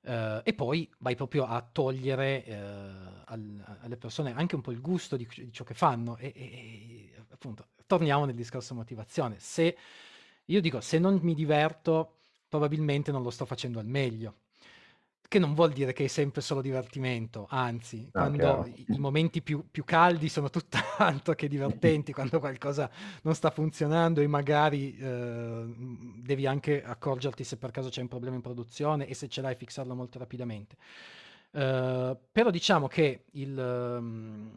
Uh, 0.00 0.40
e 0.42 0.54
poi 0.56 0.92
vai 0.98 1.14
proprio 1.14 1.46
a 1.46 1.62
togliere 1.62 2.44
uh, 2.48 3.22
al, 3.26 3.78
alle 3.80 3.96
persone 3.96 4.34
anche 4.34 4.56
un 4.56 4.60
po' 4.60 4.72
il 4.72 4.80
gusto 4.80 5.16
di, 5.16 5.26
di 5.36 5.52
ciò 5.52 5.62
che 5.62 5.74
fanno 5.74 6.16
e, 6.16 6.32
e, 6.34 7.14
appunto 7.30 7.68
torniamo 7.86 8.24
nel 8.24 8.34
discorso 8.34 8.74
motivazione. 8.74 9.36
Se 9.38 9.76
io 10.46 10.60
dico 10.60 10.80
se 10.80 10.98
non 10.98 11.18
mi 11.22 11.34
diverto 11.34 12.18
probabilmente 12.48 13.10
non 13.10 13.22
lo 13.22 13.30
sto 13.30 13.46
facendo 13.46 13.78
al 13.78 13.86
meglio 13.86 14.36
che 15.26 15.38
non 15.38 15.54
vuol 15.54 15.72
dire 15.72 15.92
che 15.92 16.04
è 16.04 16.06
sempre 16.06 16.40
solo 16.42 16.60
divertimento, 16.60 17.46
anzi, 17.50 18.12
Ah, 18.14 18.30
quando 18.30 18.66
chiaro. 18.66 18.66
i, 18.66 18.94
i 18.94 18.98
momenti 18.98 19.42
più, 19.42 19.68
più 19.68 19.82
caldi 19.82 20.28
sono 20.28 20.48
tutt'altro 20.50 21.34
che 21.34 21.48
divertenti, 21.48 22.12
quando 22.14 22.38
qualcosa 22.38 22.88
non 23.22 23.34
sta 23.34 23.50
funzionando 23.50 24.20
e 24.20 24.28
magari 24.28 24.96
eh, 24.96 25.64
devi 26.22 26.46
anche 26.46 26.84
accorgerti 26.84 27.42
se 27.42 27.56
per 27.56 27.70
caso 27.72 27.88
c'è 27.88 28.00
un 28.02 28.08
problema 28.08 28.36
in 28.36 28.42
produzione 28.42 29.08
e 29.08 29.14
se 29.14 29.26
ce 29.28 29.40
l'hai 29.40 29.56
fixarlo 29.56 29.94
molto 29.94 30.18
rapidamente. 30.20 30.76
Eh, 31.50 32.16
però 32.30 32.50
diciamo 32.50 32.86
che 32.86 33.24
il, 33.32 33.58
ehm, 33.58 34.52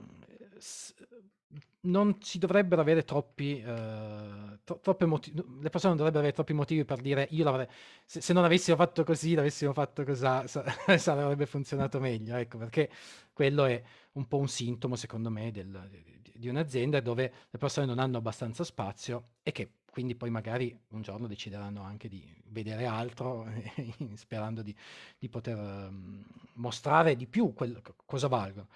non 1.88 2.17
si 2.22 2.38
dovrebbero 2.38 2.82
avere 2.82 3.03
troppi, 3.03 3.60
eh, 3.62 4.60
tro- 4.63 4.79
troppe 4.79 5.06
moti- 5.06 5.34
le 5.34 5.70
persone 5.70 5.96
non 5.96 5.98
dovrebbero 5.98 6.20
avere 6.20 6.34
troppi 6.34 6.53
motivi 6.53 6.86
per 6.86 7.01
dire 7.01 7.27
io 7.32 7.44
l'avrei, 7.44 7.67
se, 8.06 8.22
se 8.22 8.34
non 8.34 8.44
avessimo 8.44 8.75
fatto 8.77 9.03
così, 9.03 9.34
l'avessimo 9.36 9.74
fatto 9.74 10.03
così, 10.03 10.22
sa- 10.22 10.46
sarebbe 10.98 11.46
funzionato 11.46 12.00
meglio, 12.00 12.36
ecco, 12.36 12.58
perché 12.58 12.89
quello 13.34 13.65
è 13.65 13.82
un 14.13 14.27
po' 14.27 14.38
un 14.38 14.48
sintomo, 14.48 14.96
secondo 14.96 15.29
me, 15.29 15.51
del- 15.51 15.88
di, 15.89 16.32
di 16.36 16.48
un'azienda 16.50 17.00
dove 17.00 17.34
le 17.50 17.58
persone 17.58 17.86
non 17.86 18.00
hanno 18.00 18.17
abbastanza 18.17 18.63
spazio 18.63 19.29
e 19.44 19.51
che 19.51 19.72
quindi 19.89 20.13
poi 20.15 20.29
magari 20.29 20.77
un 20.89 21.01
giorno 21.01 21.25
decideranno 21.25 21.82
anche 21.82 22.08
di 22.08 22.24
vedere 22.50 22.86
altro, 22.86 23.48
sperando 24.13 24.62
di, 24.62 24.75
di 25.17 25.27
poter 25.27 25.58
um, 25.58 26.24
mostrare 26.53 27.15
di 27.15 27.25
più 27.27 27.53
quel, 27.53 27.82
cosa 28.06 28.27
valgono. 28.27 28.67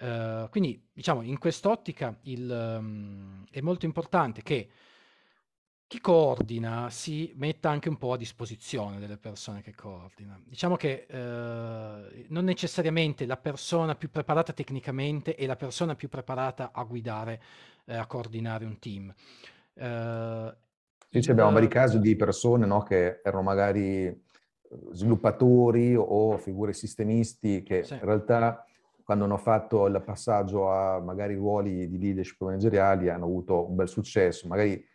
Uh, 0.00 0.48
quindi, 0.50 0.80
diciamo, 0.92 1.22
in 1.22 1.38
quest'ottica 1.38 2.16
il, 2.22 2.76
um, 2.78 3.44
è 3.50 3.60
molto 3.60 3.84
importante 3.84 4.42
che 4.42 4.68
chi 5.88 6.00
coordina 6.00 6.88
si 6.90 7.32
metta 7.36 7.70
anche 7.70 7.88
un 7.88 7.96
po' 7.96 8.12
a 8.12 8.16
disposizione 8.16 9.00
delle 9.00 9.16
persone 9.16 9.62
che 9.62 9.74
coordina. 9.74 10.38
Diciamo 10.44 10.76
che 10.76 11.06
uh, 11.08 11.14
non 12.28 12.44
necessariamente 12.44 13.26
la 13.26 13.38
persona 13.38 13.94
più 13.94 14.10
preparata 14.10 14.52
tecnicamente 14.52 15.34
è 15.34 15.46
la 15.46 15.56
persona 15.56 15.94
più 15.94 16.08
preparata 16.08 16.70
a 16.72 16.84
guidare, 16.84 17.40
uh, 17.86 17.94
a 17.94 18.06
coordinare 18.06 18.66
un 18.66 18.78
team. 18.78 19.12
sì, 21.22 21.30
abbiamo 21.30 21.52
vari 21.52 21.68
casi 21.68 21.98
di 21.98 22.14
persone 22.16 22.66
no, 22.66 22.82
che 22.82 23.20
erano 23.24 23.42
magari 23.42 24.26
sviluppatori 24.92 25.94
o 25.96 26.36
figure 26.36 26.72
sistemisti 26.72 27.62
che 27.62 27.82
sì. 27.84 27.94
in 27.94 28.00
realtà 28.00 28.64
quando 29.08 29.24
hanno 29.24 29.38
fatto 29.38 29.86
il 29.86 30.02
passaggio 30.04 30.70
a 30.70 31.00
magari 31.00 31.34
ruoli 31.34 31.88
di 31.88 31.98
leadership 31.98 32.42
manageriali 32.42 33.08
hanno 33.08 33.24
avuto 33.24 33.66
un 33.66 33.74
bel 33.74 33.88
successo. 33.88 34.46
Magari 34.46 34.86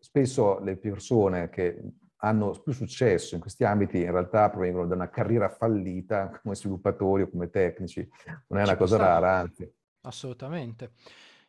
spesso 0.00 0.58
le 0.58 0.76
persone 0.76 1.48
che 1.48 1.80
hanno 2.16 2.60
più 2.60 2.72
successo 2.72 3.36
in 3.36 3.40
questi 3.40 3.62
ambiti 3.62 4.00
in 4.00 4.10
realtà 4.10 4.50
provengono 4.50 4.88
da 4.88 4.96
una 4.96 5.10
carriera 5.10 5.48
fallita 5.48 6.28
come 6.42 6.56
sviluppatori 6.56 7.22
o 7.22 7.30
come 7.30 7.50
tecnici. 7.50 8.00
Non 8.48 8.58
è 8.58 8.62
una 8.64 8.72
Ci 8.72 8.78
cosa 8.78 8.96
rara, 8.96 9.36
anzi. 9.36 9.72
Assolutamente. 10.00 10.94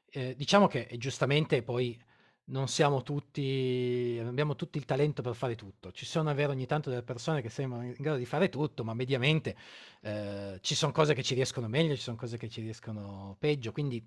Eh, 0.08 0.36
diciamo 0.38 0.67
che 0.67 0.88
giustamente 1.00 1.63
poi 1.63 2.00
non 2.46 2.68
siamo 2.68 3.04
tutti, 3.04 4.20
abbiamo 4.22 4.56
tutti 4.56 4.78
il 4.78 4.86
talento 4.86 5.22
per 5.22 5.36
fare 5.36 5.56
tutto. 5.56 5.92
Ci 5.92 6.06
sono, 6.06 6.30
è 6.32 6.48
ogni 6.48 6.66
tanto 6.66 6.90
delle 6.90 7.04
persone 7.04 7.42
che 7.42 7.50
sembrano 7.50 7.86
in 7.86 7.96
grado 7.98 8.18
di 8.18 8.26
fare 8.26 8.50
tutto, 8.50 8.84
ma 8.84 8.94
mediamente 8.94 9.56
eh, 10.02 10.58
ci 10.62 10.76
sono 10.76 10.92
cose 10.92 11.14
che 11.14 11.24
ci 11.24 11.36
riescono 11.36 11.68
meglio, 11.68 11.96
ci 11.96 12.02
sono 12.02 12.18
cose 12.18 12.38
che 12.38 12.50
ci 12.50 12.62
riescono 12.62 13.36
peggio. 13.40 13.72
Quindi 13.72 14.06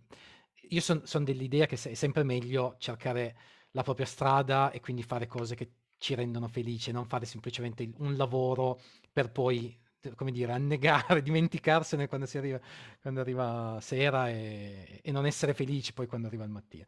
io 0.69 0.81
sono 0.81 1.01
son 1.05 1.25
dell'idea 1.25 1.67
che 1.67 1.77
è 1.77 1.95
sempre 1.95 2.25
meglio 2.25 2.77
cercare 2.79 3.37
la 3.71 3.83
propria 3.83 4.07
strada 4.07 4.71
e 4.71 4.81
quindi 4.81 5.03
fare 5.03 5.27
cose 5.27 5.55
che 5.55 5.71
ci 5.99 6.15
rendono 6.15 6.49
felici, 6.49 6.93
non 6.93 7.07
fare 7.07 7.25
semplicemente 7.25 7.89
un 7.99 8.17
lavoro 8.17 8.81
per 9.13 9.31
poi 9.31 9.75
come 10.15 10.33
dire, 10.33 10.53
annegare, 10.53 11.21
dimenticarsene 11.23 12.09
quando, 12.09 12.27
si 12.27 12.39
arriva, 12.39 12.61
quando 13.01 13.21
arriva 13.21 13.79
sera 13.81 14.29
e, 14.29 15.01
e, 15.03 15.13
non 15.13 15.27
essere 15.27 15.55
felici 15.55 15.93
poi 15.93 16.07
quando 16.07 16.27
arriva 16.27 16.45
il 16.45 16.51
mattino. 16.51 16.85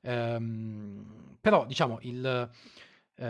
Um, 0.00 1.36
però, 1.40 1.66
diciamo, 1.66 1.98
il, 2.02 2.50
uh, 3.16 3.24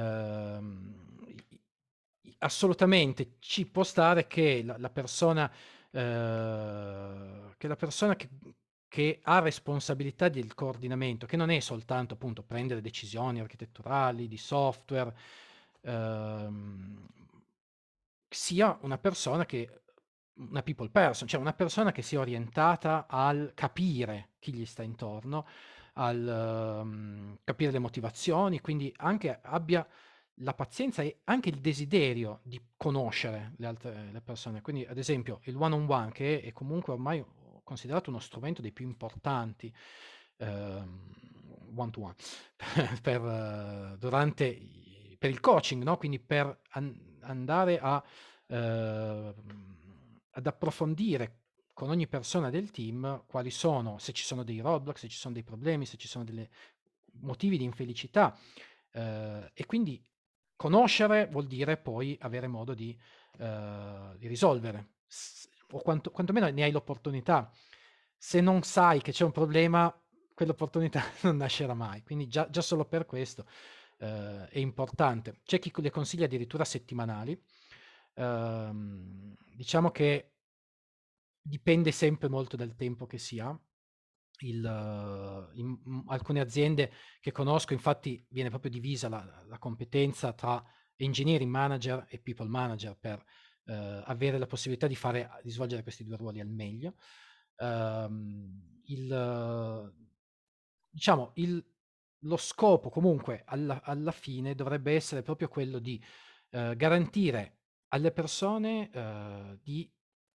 assolutamente 2.39 3.37
ci 3.39 3.67
può 3.67 3.83
stare 3.83 4.27
che 4.27 4.63
la, 4.65 4.77
la 4.79 4.91
persona, 4.91 5.45
uh, 5.45 5.99
che, 7.57 7.69
la 7.69 7.77
persona 7.77 8.17
che, 8.17 8.29
che, 8.89 9.21
ha 9.23 9.39
responsabilità 9.41 10.29
del 10.29 10.55
coordinamento, 10.55 11.27
che 11.27 11.37
non 11.37 11.51
è 11.51 11.61
soltanto 11.61 12.15
appunto 12.15 12.43
prendere 12.43 12.81
decisioni 12.81 13.41
architetturali, 13.41 14.29
di 14.29 14.37
software, 14.37 15.15
uh, 15.83 17.18
sia 18.29 18.79
una 18.83 18.99
persona 18.99 19.47
che 19.47 19.83
una 20.39 20.63
people 20.63 20.89
person, 20.91 21.27
cioè 21.27 21.41
una 21.41 21.53
persona 21.53 21.93
che 21.93 22.03
sia 22.03 22.21
orientata 22.21 23.07
al 23.09 23.53
capire 23.55 24.31
chi 24.39 24.53
gli 24.53 24.65
sta 24.65 24.83
intorno, 24.83 25.47
al 25.95 26.81
um, 26.83 27.39
capire 27.43 27.73
le 27.73 27.81
motivazioni, 27.81 28.61
quindi 28.61 28.93
anche 28.99 29.41
abbia 29.43 29.87
la 30.43 30.55
pazienza 30.55 31.03
e 31.03 31.21
anche 31.25 31.49
il 31.49 31.59
desiderio 31.59 32.41
di 32.45 32.61
conoscere 32.77 33.55
le 33.57 33.67
altre 33.67 34.11
le 34.13 34.21
persone. 34.21 34.61
Quindi, 34.61 34.85
ad 34.85 34.99
esempio, 34.99 35.41
il 35.45 35.57
one-on-one, 35.57 36.13
che 36.13 36.41
è 36.41 36.53
comunque 36.53 36.93
ormai 36.93 37.25
considerato 37.65 38.11
uno 38.11 38.21
strumento 38.21 38.63
dei 38.63 38.73
più 38.73 38.87
importanti, 38.87 39.73
um, 40.37 41.13
one-to-one, 41.75 42.15
per, 43.03 43.21
uh, 43.21 43.97
durante, 43.99 44.47
per 45.19 45.31
il 45.31 45.41
coaching, 45.41 45.83
no? 45.83 45.97
quindi 45.97 46.21
per 46.21 46.61
an- 46.71 47.19
andare 47.23 47.79
a, 47.81 48.03
uh, 48.47 48.55
ad 50.31 50.47
approfondire 50.47 51.41
con 51.75 51.91
ogni 51.91 52.09
persona 52.09 52.51
del 52.51 52.71
team 52.71 53.25
quali 53.27 53.51
sono, 53.51 53.99
se 53.99 54.13
ci 54.13 54.25
sono 54.25 54.43
dei 54.43 54.61
roadblock, 54.61 54.99
se 54.99 55.09
ci 55.09 55.17
sono 55.17 55.35
dei 55.35 55.45
problemi, 55.45 55.87
se 55.87 55.97
ci 55.97 56.09
sono 56.09 56.25
dei 56.25 56.49
motivi 57.21 57.57
di 57.57 57.63
infelicità. 57.63 58.37
Eh, 58.91 59.51
e 59.55 59.65
quindi 59.65 60.05
conoscere 60.57 61.29
vuol 61.31 61.47
dire 61.47 61.77
poi 61.77 62.19
avere 62.21 62.49
modo 62.49 62.75
di, 62.75 62.99
eh, 63.39 64.15
di 64.17 64.27
risolvere, 64.27 64.95
o 65.71 65.81
quanto, 65.81 66.11
quantomeno 66.11 66.49
ne 66.49 66.65
hai 66.65 66.73
l'opportunità. 66.73 67.49
Se 68.17 68.41
non 68.41 68.63
sai 68.63 69.01
che 69.01 69.13
c'è 69.13 69.23
un 69.23 69.31
problema, 69.31 69.97
quell'opportunità 70.35 71.01
non 71.23 71.37
nascerà 71.37 71.75
mai. 71.75 72.03
Quindi 72.03 72.27
già, 72.27 72.51
già 72.51 72.61
solo 72.61 72.87
per 72.87 73.07
questo 73.07 73.47
eh, 73.99 74.49
è 74.49 74.59
importante. 74.59 75.41
C'è 75.45 75.59
chi 75.59 75.73
le 75.77 75.91
consiglia 75.91 76.25
addirittura 76.25 76.65
settimanali. 76.65 77.41
Ehm, 78.15 79.35
diciamo 79.55 79.91
che 79.91 80.33
dipende 81.41 81.93
sempre 81.93 82.29
molto 82.29 82.57
dal 82.57 82.75
tempo 82.75 83.07
che 83.07 83.19
si 83.19 83.39
ha. 83.39 83.59
Il, 84.41 85.51
in 85.55 86.05
alcune 86.07 86.41
aziende 86.41 86.93
che 87.21 87.33
conosco, 87.33 87.73
infatti, 87.73 88.25
viene 88.31 88.51
proprio 88.51 88.71
divisa 88.71 89.09
la, 89.09 89.45
la 89.47 89.59
competenza 89.59 90.33
tra 90.33 90.63
engineering 90.95 91.51
manager 91.51 92.07
e 92.09 92.21
people 92.21 92.49
manager 92.49 92.97
per 92.97 93.25
eh, 93.65 94.03
avere 94.05 94.39
la 94.39 94.47
possibilità 94.47 94.87
di, 94.87 94.95
fare, 94.95 95.29
di 95.43 95.51
svolgere 95.51 95.83
questi 95.83 96.05
due 96.05 96.17
ruoli 96.17 96.41
al 96.41 96.49
meglio. 96.49 96.95
Um, 97.57 98.81
il, 98.85 99.93
diciamo, 100.89 101.33
il, 101.35 101.65
lo 102.23 102.37
scopo 102.37 102.91
comunque 102.91 103.43
alla, 103.47 103.81
alla, 103.83 104.11
fine 104.11 104.55
dovrebbe 104.55 104.95
essere 104.95 105.23
proprio 105.23 105.49
quello 105.49 105.79
di 105.79 106.03
eh, 106.51 106.75
garantire 106.77 107.59
alle 107.89 108.11
persone 108.11 108.91
eh, 108.91 109.59
di 109.63 109.91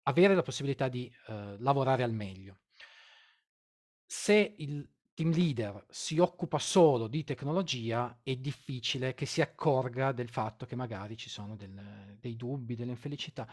avere 0.04 0.36
la 0.36 0.42
possibilità 0.42 0.88
di 0.88 1.12
eh, 1.28 1.56
lavorare 1.60 2.04
al 2.04 2.14
meglio. 2.14 2.60
Se 4.06 4.56
il 4.58 4.88
team 5.14 5.32
leader 5.32 5.86
si 5.90 6.18
occupa 6.18 6.58
solo 6.60 7.08
di 7.08 7.24
tecnologia, 7.24 8.20
è 8.24 8.36
difficile 8.36 9.14
che 9.14 9.26
si 9.26 9.42
accorga 9.42 10.12
del 10.12 10.30
fatto 10.30 10.66
che 10.66 10.76
magari 10.76 11.18
ci 11.18 11.30
sono 11.30 11.56
del, 11.56 12.18
dei 12.20 12.36
dubbi, 12.36 12.76
delle 12.76 12.92
infelicità. 12.92 13.48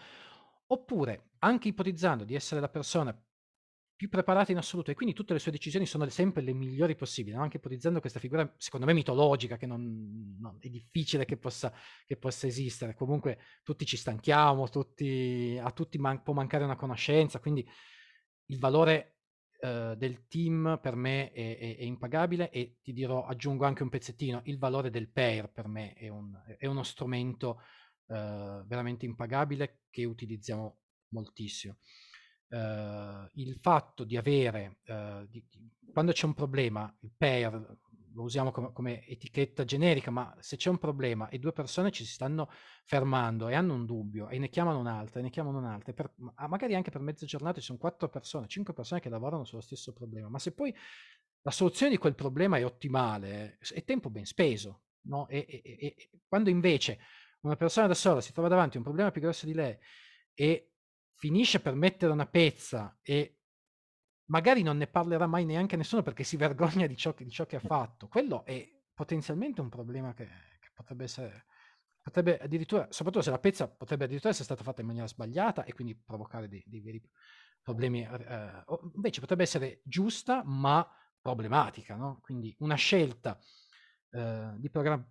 Oppure, 0.68 1.30
anche 1.40 1.68
ipotizzando 1.68 2.25
di 2.25 2.35
essere 2.35 2.61
la 2.61 2.68
persona 2.68 3.16
più 3.96 4.08
preparata 4.10 4.52
in 4.52 4.58
assoluto 4.58 4.90
e 4.90 4.94
quindi 4.94 5.14
tutte 5.14 5.32
le 5.32 5.38
sue 5.38 5.50
decisioni 5.50 5.86
sono 5.86 6.06
sempre 6.08 6.42
le 6.42 6.52
migliori 6.52 6.94
possibili, 6.94 7.34
no? 7.34 7.42
anche 7.42 7.56
ipotizzando 7.56 8.00
questa 8.00 8.20
figura, 8.20 8.52
secondo 8.58 8.84
me, 8.86 8.92
mitologica, 8.92 9.56
che 9.56 9.66
non, 9.66 10.36
non 10.38 10.58
è 10.60 10.68
difficile 10.68 11.24
che 11.24 11.36
possa, 11.38 11.72
che 12.04 12.16
possa, 12.16 12.46
esistere. 12.46 12.94
Comunque 12.94 13.38
tutti 13.62 13.86
ci 13.86 13.96
stanchiamo, 13.96 14.68
tutti, 14.68 15.58
a 15.60 15.70
tutti 15.70 15.98
man- 15.98 16.22
può 16.22 16.34
mancare 16.34 16.64
una 16.64 16.76
conoscenza, 16.76 17.40
quindi 17.40 17.66
il 18.48 18.58
valore 18.58 19.16
Uhm, 19.58 19.94
del 19.94 20.26
team 20.28 20.78
per 20.82 20.96
me 20.96 21.32
è, 21.32 21.58
è, 21.58 21.76
è, 21.78 21.82
impagabile 21.82 22.50
e 22.50 22.76
ti 22.82 22.92
dirò, 22.92 23.24
aggiungo 23.24 23.64
anche 23.64 23.82
un 23.82 23.88
pezzettino, 23.88 24.42
il 24.44 24.58
valore 24.58 24.90
del 24.90 25.08
pair 25.08 25.48
per 25.48 25.66
me 25.66 25.94
è, 25.94 26.08
un, 26.08 26.38
è 26.58 26.66
uno 26.66 26.82
strumento 26.82 27.62
uh, 28.06 28.66
veramente 28.66 29.06
impagabile 29.06 29.84
che 29.88 30.04
utilizziamo 30.04 30.80
moltissimo. 31.08 31.78
Uh, 32.48 33.28
il 33.34 33.58
fatto 33.60 34.04
di 34.04 34.16
avere, 34.16 34.78
uh, 34.86 35.26
di, 35.26 35.44
di, 35.50 35.68
quando 35.92 36.12
c'è 36.12 36.26
un 36.26 36.34
problema, 36.34 36.94
il 37.00 37.10
pair 37.16 37.78
lo 38.16 38.22
usiamo 38.22 38.50
come, 38.50 38.72
come, 38.72 39.06
etichetta 39.06 39.64
generica, 39.64 40.10
ma 40.10 40.34
se 40.40 40.56
c'è 40.56 40.70
un 40.70 40.78
problema 40.78 41.28
e 41.28 41.38
due 41.38 41.52
persone 41.52 41.90
ci 41.90 42.04
si 42.04 42.12
stanno 42.12 42.48
fermando 42.84 43.48
e 43.48 43.54
hanno 43.54 43.74
un 43.74 43.84
dubbio 43.84 44.28
e 44.28 44.38
ne 44.38 44.48
chiamano 44.48 44.78
un'altra 44.78 45.20
e 45.20 45.22
ne 45.22 45.30
chiamano 45.30 45.58
un'altra, 45.58 45.92
per, 45.92 46.14
magari 46.48 46.74
anche 46.74 46.90
per 46.90 47.02
mezza 47.02 47.26
giornata 47.26 47.60
ci 47.60 47.66
sono 47.66 47.78
quattro 47.78 48.08
persone, 48.08 48.46
cinque 48.48 48.72
persone 48.72 49.00
che 49.00 49.10
lavorano 49.10 49.44
sullo 49.44 49.60
stesso 49.60 49.92
problema, 49.92 50.28
ma 50.28 50.38
se 50.38 50.52
poi 50.52 50.74
la 51.42 51.50
soluzione 51.50 51.92
di 51.92 51.98
quel 51.98 52.14
problema 52.14 52.56
è 52.56 52.64
ottimale, 52.64 53.58
è 53.72 53.84
tempo 53.84 54.10
ben 54.10 54.24
speso. 54.24 54.82
No? 55.02 55.28
E, 55.28 55.46
e, 55.48 55.76
e, 55.78 56.10
quando 56.26 56.50
invece 56.50 56.98
una 57.42 57.54
persona 57.54 57.86
da 57.86 57.94
sola 57.94 58.20
si 58.20 58.32
trova 58.32 58.48
davanti 58.48 58.76
a 58.76 58.78
un 58.78 58.84
problema 58.84 59.12
più 59.12 59.20
grosso 59.20 59.46
di 59.46 59.54
lei 59.54 59.78
e 60.34 60.72
finisce 61.16 61.61
per 61.61 61.75
mettere 61.75 62.12
una 62.12 62.26
pezza 62.26 62.99
e 63.02 63.38
magari 64.26 64.62
non 64.62 64.76
ne 64.76 64.87
parlerà 64.87 65.26
mai 65.26 65.44
neanche 65.44 65.76
nessuno 65.76 66.02
perché 66.02 66.25
si 66.25 66.37
vergogna 66.38 66.87
di 66.87 66.96
ciò 66.96 67.14
che, 67.14 67.25
di 67.25 67.30
ciò 67.30 67.46
che 67.46 67.56
ha 67.56 67.61
fatto. 67.61 68.08
Quello 68.08 68.44
è 68.44 68.66
potenzialmente 68.94 69.61
un 69.61 69.68
problema 69.68 70.14
che, 70.14 70.26
che, 70.26 70.70
potrebbe 70.75 71.04
essere, 71.04 71.46
potrebbe 72.02 72.38
addirittura, 72.38 72.87
soprattutto 72.90 73.25
se 73.25 73.30
la 73.30 73.38
pezza 73.38 73.68
potrebbe 73.68 74.04
addirittura 74.04 74.30
essere 74.30 74.46
stata 74.46 74.62
fatta 74.62 74.80
in 74.80 74.87
maniera 74.87 75.08
sbagliata 75.08 75.64
e 75.64 75.75
quindi 75.75 75.94
provocare 75.96 76.49
dei, 76.49 76.62
dei 76.66 76.80
veri 76.80 77.02
problemi. 77.62 78.02
Eh, 78.02 78.64
invece 78.94 79.20
potrebbe 79.20 79.42
essere 79.42 79.80
giusta 79.85 80.42
ma 80.44 80.88
problematica, 81.20 81.96
no? 81.96 82.20
Quindi 82.23 82.54
una 82.61 82.76
scelta 82.76 83.38
eh, 84.11 84.52
di, 84.56 84.70
program- 84.70 85.06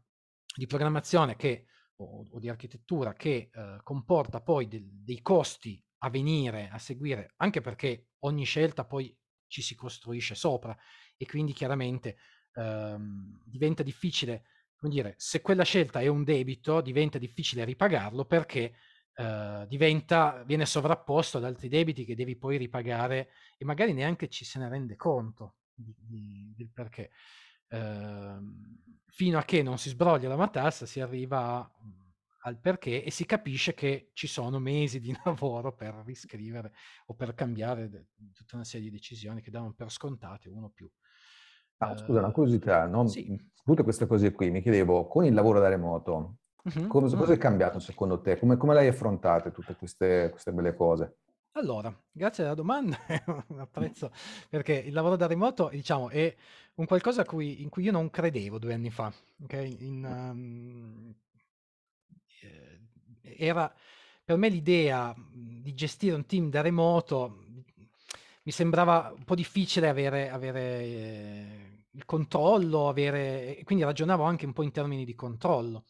di, 0.55 0.65
programmazione 0.65 1.35
che, 1.35 1.65
o, 1.97 2.25
o, 2.31 2.39
di 2.39 2.47
architettura 2.47 3.13
che 3.13 3.49
eh, 3.51 3.79
comporta 3.83 4.39
poi 4.41 4.67
del, 4.67 4.87
dei 5.03 5.21
costi 5.21 5.83
a 6.05 6.09
venire, 6.09 6.69
a 6.71 6.77
seguire, 6.77 7.33
anche 7.37 7.61
perché 7.61 8.09
ogni 8.19 8.45
scelta 8.45 8.85
poi 8.85 9.15
ci 9.47 9.61
si 9.61 9.75
costruisce 9.75 10.35
sopra 10.35 10.75
e 11.17 11.25
quindi 11.25 11.51
chiaramente 11.51 12.17
ehm, 12.53 13.41
diventa 13.43 13.81
difficile, 13.81 14.45
come 14.75 14.93
dire, 14.93 15.15
se 15.17 15.41
quella 15.41 15.63
scelta 15.63 15.99
è 15.99 16.07
un 16.07 16.23
debito, 16.23 16.81
diventa 16.81 17.17
difficile 17.17 17.65
ripagarlo 17.65 18.25
perché 18.25 18.75
eh, 19.15 19.65
diventa, 19.67 20.43
viene 20.45 20.67
sovrapposto 20.67 21.37
ad 21.37 21.45
altri 21.45 21.69
debiti 21.69 22.05
che 22.05 22.15
devi 22.15 22.35
poi 22.35 22.57
ripagare 22.57 23.29
e 23.57 23.65
magari 23.65 23.93
neanche 23.93 24.29
ci 24.29 24.45
se 24.45 24.59
ne 24.59 24.69
rende 24.69 24.95
conto 24.95 25.55
di, 25.73 25.95
di, 25.97 26.53
del 26.55 26.69
perché. 26.71 27.09
Eh, 27.67 28.37
fino 29.07 29.37
a 29.39 29.43
che 29.43 29.63
non 29.63 29.79
si 29.79 29.89
sbroglia 29.89 30.27
la 30.27 30.35
matassa 30.35 30.85
si 30.85 30.99
arriva 30.99 31.57
a 31.57 31.71
al 32.45 32.57
perché 32.59 33.03
e 33.03 33.11
si 33.11 33.25
capisce 33.25 33.73
che 33.73 34.11
ci 34.13 34.27
sono 34.27 34.59
mesi 34.59 34.99
di 34.99 35.15
lavoro 35.25 35.73
per 35.73 36.01
riscrivere 36.05 36.73
o 37.07 37.13
per 37.13 37.33
cambiare 37.33 37.89
de- 37.89 38.07
tutta 38.33 38.55
una 38.55 38.63
serie 38.63 38.89
di 38.89 38.95
decisioni 38.95 39.41
che 39.41 39.51
davano 39.51 39.73
per 39.73 39.91
scontate 39.91 40.49
uno 40.49 40.69
più. 40.69 40.89
Ah, 41.77 41.97
scusa, 41.97 42.19
una 42.19 42.31
curiosità, 42.31 42.85
no? 42.85 43.05
Sì. 43.07 43.37
tutte 43.63 43.83
queste 43.83 44.07
cose 44.07 44.31
qui 44.31 44.49
mi 44.49 44.61
chiedevo, 44.61 45.07
con 45.07 45.25
il 45.25 45.33
lavoro 45.33 45.59
da 45.59 45.67
remoto, 45.67 46.37
uh-huh. 46.63 46.87
cosa, 46.87 47.17
cosa, 47.17 47.33
è 47.33 47.37
cambiato 47.37 47.79
secondo 47.79 48.21
te? 48.21 48.39
Come, 48.39 48.55
come 48.55 48.73
l'hai 48.73 48.87
affrontate 48.87 49.51
tutte 49.51 49.75
queste, 49.75 50.29
queste 50.29 50.53
belle 50.53 50.73
cose? 50.73 51.17
Allora, 51.57 51.93
grazie 52.11 52.45
alla 52.45 52.53
domanda, 52.53 52.97
apprezzo 53.57 54.11
perché 54.49 54.73
il 54.73 54.93
lavoro 54.93 55.15
da 55.17 55.27
remoto, 55.27 55.69
diciamo, 55.69 56.09
è 56.09 56.33
un 56.75 56.85
qualcosa 56.85 57.25
cui, 57.25 57.61
in 57.61 57.69
cui 57.69 57.83
io 57.83 57.91
non 57.91 58.09
credevo 58.09 58.57
due 58.57 58.73
anni 58.73 58.89
fa. 58.89 59.11
Okay? 59.43 59.85
In, 59.85 60.03
um, 60.05 61.15
era 63.21 63.73
per 64.25 64.37
me 64.37 64.49
l'idea 64.49 65.13
di 65.31 65.73
gestire 65.75 66.15
un 66.15 66.25
team 66.25 66.49
da 66.49 66.61
remoto 66.61 67.43
mi 68.45 68.51
sembrava 68.51 69.13
un 69.15 69.23
po' 69.23 69.35
difficile 69.35 69.87
avere, 69.87 70.29
avere 70.29 70.81
eh, 70.81 71.83
il 71.91 72.05
controllo, 72.05 72.87
avere, 72.87 73.59
quindi 73.63 73.83
ragionavo 73.83 74.23
anche 74.23 74.45
un 74.45 74.53
po' 74.53 74.63
in 74.63 74.71
termini 74.71 75.05
di 75.05 75.15
controllo. 75.15 75.85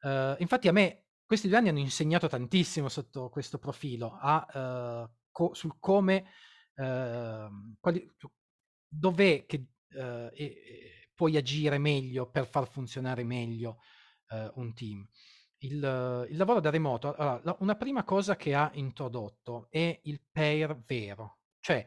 Uh, 0.00 0.34
infatti 0.38 0.68
a 0.68 0.72
me 0.72 1.04
questi 1.24 1.48
due 1.48 1.56
anni 1.56 1.68
hanno 1.68 1.78
insegnato 1.78 2.28
tantissimo 2.28 2.88
sotto 2.88 3.28
questo 3.30 3.58
profilo, 3.58 4.16
a, 4.20 5.04
uh, 5.04 5.10
co- 5.30 5.54
sul 5.54 5.76
come, 5.78 6.24
uh, 6.74 7.76
quali, 7.80 8.08
dov'è 8.88 9.46
che 9.46 9.66
e, 9.94 10.32
e 10.34 11.10
puoi 11.14 11.36
agire 11.36 11.76
meglio 11.78 12.30
per 12.30 12.46
far 12.46 12.66
funzionare 12.66 13.24
meglio 13.24 13.78
un 14.54 14.72
team 14.72 15.06
il, 15.62 16.26
il 16.30 16.36
lavoro 16.36 16.60
da 16.60 16.70
remoto, 16.70 17.14
allora, 17.14 17.56
una 17.60 17.76
prima 17.76 18.04
cosa 18.04 18.36
che 18.36 18.54
ha 18.54 18.70
introdotto 18.74 19.66
è 19.70 20.00
il 20.04 20.20
pair 20.30 20.80
vero, 20.84 21.38
cioè 21.60 21.86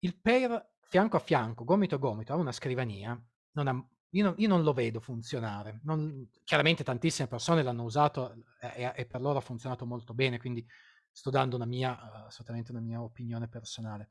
il 0.00 0.18
pair 0.20 0.74
fianco 0.80 1.16
a 1.16 1.20
fianco, 1.20 1.64
gomito 1.64 1.96
a 1.96 1.98
gomito, 1.98 2.32
a 2.32 2.36
una 2.36 2.52
scrivania, 2.52 3.20
non 3.52 3.68
ha, 3.68 3.88
io, 4.10 4.24
non, 4.24 4.34
io, 4.38 4.48
non, 4.48 4.62
lo 4.62 4.72
vedo 4.72 5.00
funzionare. 5.00 5.80
Non, 5.84 6.28
chiaramente 6.44 6.84
tantissime 6.84 7.28
persone 7.28 7.62
l'hanno 7.62 7.84
usato 7.84 8.44
e, 8.60 8.92
e, 8.94 9.06
per 9.06 9.20
loro 9.20 9.38
ha 9.38 9.42
funzionato 9.42 9.86
molto 9.86 10.14
bene, 10.14 10.38
quindi 10.38 10.66
sto 11.10 11.30
dando 11.30 11.56
una 11.56 11.64
mia, 11.64 12.26
assolutamente 12.26 12.70
una 12.70 12.80
mia 12.80 13.02
opinione 13.02 13.48
personale. 13.48 14.10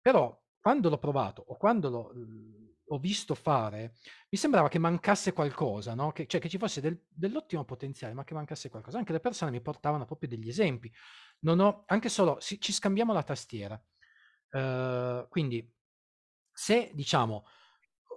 Però 0.00 0.38
quando 0.60 0.88
l'ho 0.88 0.98
provato 0.98 1.44
o 1.46 1.56
quando 1.56 1.88
l'ho, 1.88 2.12
ho 2.88 2.98
visto 2.98 3.34
fare, 3.34 3.94
mi 4.28 4.38
sembrava 4.38 4.68
che 4.68 4.78
mancasse 4.78 5.32
qualcosa, 5.32 5.94
no? 5.94 6.12
che, 6.12 6.26
cioè 6.26 6.40
che 6.40 6.48
ci 6.48 6.58
fosse 6.58 6.80
del, 6.80 7.00
dell'ottimo 7.08 7.64
potenziale, 7.64 8.14
ma 8.14 8.24
che 8.24 8.34
mancasse 8.34 8.68
qualcosa. 8.68 8.98
Anche 8.98 9.12
le 9.12 9.20
persone 9.20 9.50
mi 9.50 9.60
portavano 9.60 10.04
proprio 10.04 10.28
degli 10.28 10.48
esempi. 10.48 10.92
Non 11.40 11.60
ho, 11.60 11.84
anche 11.86 12.08
solo, 12.08 12.38
si, 12.40 12.60
ci 12.60 12.72
scambiamo 12.72 13.12
la 13.12 13.22
tastiera. 13.22 13.80
Uh, 14.50 15.26
quindi, 15.28 15.68
se 16.52 16.90
diciamo 16.94 17.44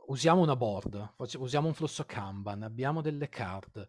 usiamo 0.08 0.42
una 0.42 0.56
board, 0.56 1.16
usiamo 1.18 1.68
un 1.68 1.74
flusso 1.74 2.06
Kanban, 2.06 2.64
abbiamo 2.64 3.02
delle 3.02 3.28
card, 3.28 3.86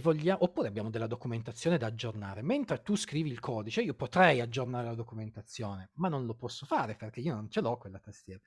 vogliamo, 0.00 0.42
oppure 0.42 0.68
abbiamo 0.68 0.90
della 0.90 1.06
documentazione 1.06 1.78
da 1.78 1.86
aggiornare. 1.86 2.42
Mentre 2.42 2.82
tu 2.82 2.96
scrivi 2.96 3.30
il 3.30 3.38
codice, 3.38 3.82
io 3.82 3.94
potrei 3.94 4.40
aggiornare 4.40 4.86
la 4.86 4.94
documentazione, 4.94 5.90
ma 5.94 6.08
non 6.08 6.26
lo 6.26 6.34
posso 6.34 6.66
fare 6.66 6.96
perché 6.96 7.20
io 7.20 7.34
non 7.34 7.48
ce 7.48 7.60
l'ho 7.60 7.76
quella 7.76 7.98
tastiera 8.00 8.40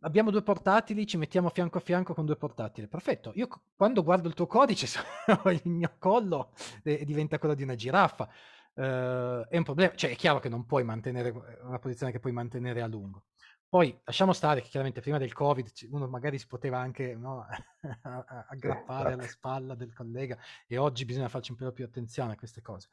abbiamo 0.00 0.30
due 0.30 0.42
portatili, 0.42 1.06
ci 1.06 1.16
mettiamo 1.16 1.48
fianco 1.48 1.78
a 1.78 1.80
fianco 1.80 2.14
con 2.14 2.26
due 2.26 2.36
portatili. 2.36 2.86
Perfetto. 2.88 3.32
Io 3.34 3.48
quando 3.76 4.02
guardo 4.02 4.28
il 4.28 4.34
tuo 4.34 4.46
codice, 4.46 4.86
il 5.50 5.60
mio 5.64 5.94
collo 5.98 6.52
eh, 6.82 7.04
diventa 7.04 7.38
quello 7.38 7.54
di 7.54 7.62
una 7.62 7.74
giraffa. 7.74 8.28
Uh, 8.74 9.44
è 9.48 9.58
un 9.58 9.64
problema, 9.64 9.94
cioè 9.94 10.10
è 10.10 10.16
chiaro 10.16 10.38
che 10.38 10.48
non 10.48 10.64
puoi 10.64 10.82
mantenere 10.82 11.58
una 11.62 11.78
posizione 11.78 12.10
che 12.10 12.20
puoi 12.20 12.32
mantenere 12.32 12.80
a 12.80 12.86
lungo. 12.86 13.24
Poi 13.68 13.98
lasciamo 14.04 14.34
stare 14.34 14.60
che 14.60 14.68
chiaramente 14.68 15.00
prima 15.00 15.16
del 15.16 15.32
Covid 15.32 15.70
uno 15.90 16.06
magari 16.06 16.38
si 16.38 16.46
poteva 16.46 16.78
anche 16.78 17.14
no, 17.14 17.46
aggrappare 18.48 19.12
alla 19.14 19.26
spalla 19.26 19.74
del 19.74 19.94
collega 19.94 20.36
e 20.66 20.76
oggi 20.76 21.06
bisogna 21.06 21.28
farci 21.28 21.52
un 21.52 21.56
po' 21.56 21.72
più 21.72 21.84
attenzione 21.84 22.32
a 22.32 22.36
queste 22.36 22.60
cose. 22.60 22.88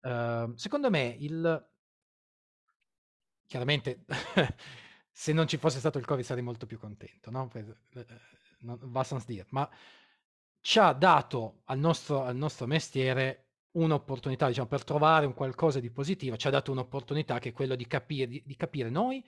Uh, 0.00 0.52
secondo 0.56 0.90
me 0.90 1.14
il 1.18 1.68
chiaramente 3.46 4.04
se 5.16 5.32
non 5.32 5.46
ci 5.46 5.58
fosse 5.58 5.78
stato 5.78 5.98
il 5.98 6.04
Covid 6.04 6.24
sarei 6.24 6.42
molto 6.42 6.66
più 6.66 6.76
contento, 6.76 7.30
no? 7.30 7.46
Per, 7.46 7.82
eh, 7.94 9.04
sans 9.04 9.24
dire, 9.24 9.46
ma 9.50 9.70
ci 10.60 10.80
ha 10.80 10.92
dato 10.92 11.60
al 11.66 11.78
nostro, 11.78 12.24
al 12.24 12.34
nostro 12.34 12.66
mestiere 12.66 13.50
un'opportunità, 13.72 14.48
diciamo, 14.48 14.66
per 14.66 14.82
trovare 14.82 15.24
un 15.24 15.32
qualcosa 15.32 15.78
di 15.78 15.90
positivo, 15.90 16.36
ci 16.36 16.48
ha 16.48 16.50
dato 16.50 16.72
un'opportunità 16.72 17.38
che 17.38 17.50
è 17.50 17.52
quello 17.52 17.76
di 17.76 17.86
capire, 17.86 18.26
di, 18.26 18.42
di 18.44 18.56
capire 18.56 18.90
noi 18.90 19.24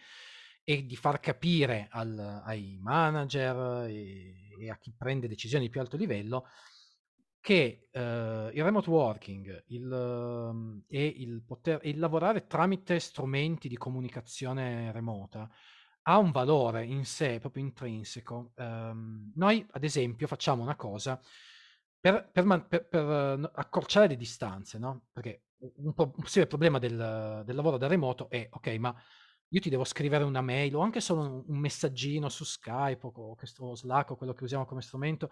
e 0.64 0.85
di 0.85 0.96
far 0.96 1.20
capire 1.20 1.87
al, 1.90 2.42
ai 2.44 2.79
manager 2.81 3.87
e, 3.88 4.57
e, 4.59 4.70
a 4.70 4.79
chi 4.79 4.92
prende 4.92 5.29
decisioni 5.29 5.66
di 5.66 5.70
più 5.70 5.81
alto 5.81 5.96
livello 5.96 6.49
che 7.40 7.88
uh, 7.92 7.99
il 8.53 8.64
remote 8.64 8.90
working 8.90 9.64
il, 9.68 9.88
uh, 9.88 10.83
e 10.88 11.07
il, 11.07 11.44
poter, 11.46 11.79
il 11.85 12.01
lavorare 12.01 12.49
tramite 12.49 12.99
strumenti 12.99 13.68
di 13.68 13.77
comunicazione 13.77 14.90
remota 14.90 15.49
ha 16.08 16.18
un 16.18 16.30
valore 16.30 16.84
in 16.84 17.04
sé, 17.04 17.38
proprio 17.40 17.64
intrinseco. 17.64 18.52
Ehm, 18.56 19.32
noi, 19.36 19.66
ad 19.72 19.84
esempio, 19.84 20.26
facciamo 20.26 20.62
una 20.62 20.76
cosa 20.76 21.20
per, 22.00 22.30
per 22.32 22.44
per- 22.68 22.88
per, 22.88 23.04
eh, 23.04 23.50
accorciare 23.54 24.06
le 24.08 24.16
distanze, 24.16 24.78
no? 24.78 25.06
Perché 25.12 25.42
un, 25.58 25.94
po- 25.94 26.12
un 26.14 26.22
possibile 26.22 26.46
problema 26.46 26.78
del, 26.78 27.42
del 27.44 27.54
lavoro 27.56 27.78
da 27.78 27.86
remoto 27.88 28.28
è, 28.30 28.46
ok, 28.50 28.68
ma 28.78 28.94
io 29.48 29.60
ti 29.60 29.70
devo 29.70 29.84
scrivere 29.84 30.24
una 30.24 30.40
mail 30.40 30.74
o 30.76 30.80
anche 30.80 31.00
solo 31.00 31.44
un, 31.46 31.58
messaggino 31.58 32.28
su 32.28 32.44
Skype 32.44 33.06
o, 33.06 33.34
questo 33.34 33.74
Slack 33.74 34.10
o 34.10 34.16
quello 34.16 34.32
che 34.32 34.44
usiamo 34.44 34.64
come 34.66 34.82
strumento 34.82 35.30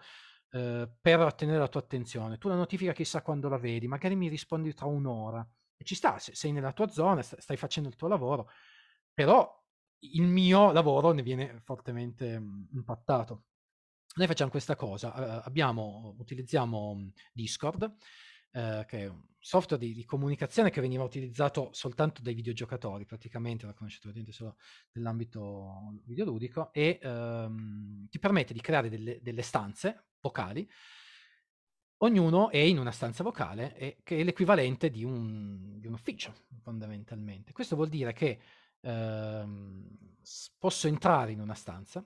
eh, 0.51 0.89
per 1.01 1.19
ottenere 1.21 1.59
la 1.59 1.67
tua 1.67 1.81
attenzione. 1.81 2.37
Tu 2.37 2.47
la 2.47 2.55
notifica 2.55 2.93
chissà 2.93 3.21
quando 3.21 3.49
la 3.49 3.57
vedi, 3.57 3.87
magari 3.87 4.15
mi 4.15 4.27
rispondi 4.29 4.73
tra 4.73 4.85
un'ora. 4.87 5.47
E 5.77 5.83
ci 5.83 5.95
sta, 5.95 6.17
se 6.19 6.33
sei 6.35 6.51
nella 6.53 6.71
tua 6.73 6.87
zona, 6.89 7.21
stai 7.21 7.57
facendo 7.57 7.89
il 7.89 7.95
tuo 7.95 8.07
lavoro, 8.07 8.49
però 9.13 9.63
il 10.13 10.23
mio 10.23 10.71
lavoro 10.71 11.11
ne 11.11 11.21
viene 11.21 11.59
fortemente 11.63 12.39
mh, 12.39 12.69
impattato. 12.73 13.45
Noi 14.15 14.27
facciamo 14.27 14.49
questa 14.49 14.75
cosa, 14.75 15.43
abbiamo, 15.43 16.15
utilizziamo 16.17 17.11
Discord, 17.33 17.83
uh, 17.83 18.85
che 18.85 18.99
è 18.99 19.07
un 19.07 19.21
software 19.39 19.85
di, 19.85 19.93
di, 19.93 20.05
comunicazione 20.05 20.69
che 20.69 20.79
veniva 20.79 21.03
utilizzato 21.03 21.69
soltanto 21.73 22.21
dai 22.21 22.33
videogiocatori, 22.33 23.05
praticamente, 23.05 23.65
la 23.65 23.73
conoscete 23.73 24.31
solo 24.31 24.55
nell'ambito 24.93 26.01
videoludico, 26.05 26.71
e 26.71 26.97
um, 27.03 28.07
ti 28.07 28.19
permette 28.19 28.53
di 28.53 28.61
creare 28.61 28.89
delle, 28.89 29.19
delle 29.21 29.41
stanze 29.41 30.05
vocali 30.21 30.67
ognuno 31.99 32.49
è 32.49 32.57
in 32.57 32.77
una 32.77 32.91
stanza 32.91 33.23
vocale, 33.23 33.99
che 34.03 34.17
è 34.17 34.23
l'equivalente 34.23 34.89
di 34.89 35.03
un, 35.03 35.79
di 35.79 35.87
un, 35.87 35.93
ufficio, 35.93 36.33
fondamentalmente. 36.61 37.51
Questo 37.51 37.75
vuol 37.75 37.89
dire 37.89 38.13
che 38.13 38.39
ehm, 38.85 39.97
posso 40.57 40.87
entrare 40.87 41.31
in 41.31 41.41
una 41.41 41.55
stanza, 41.55 42.05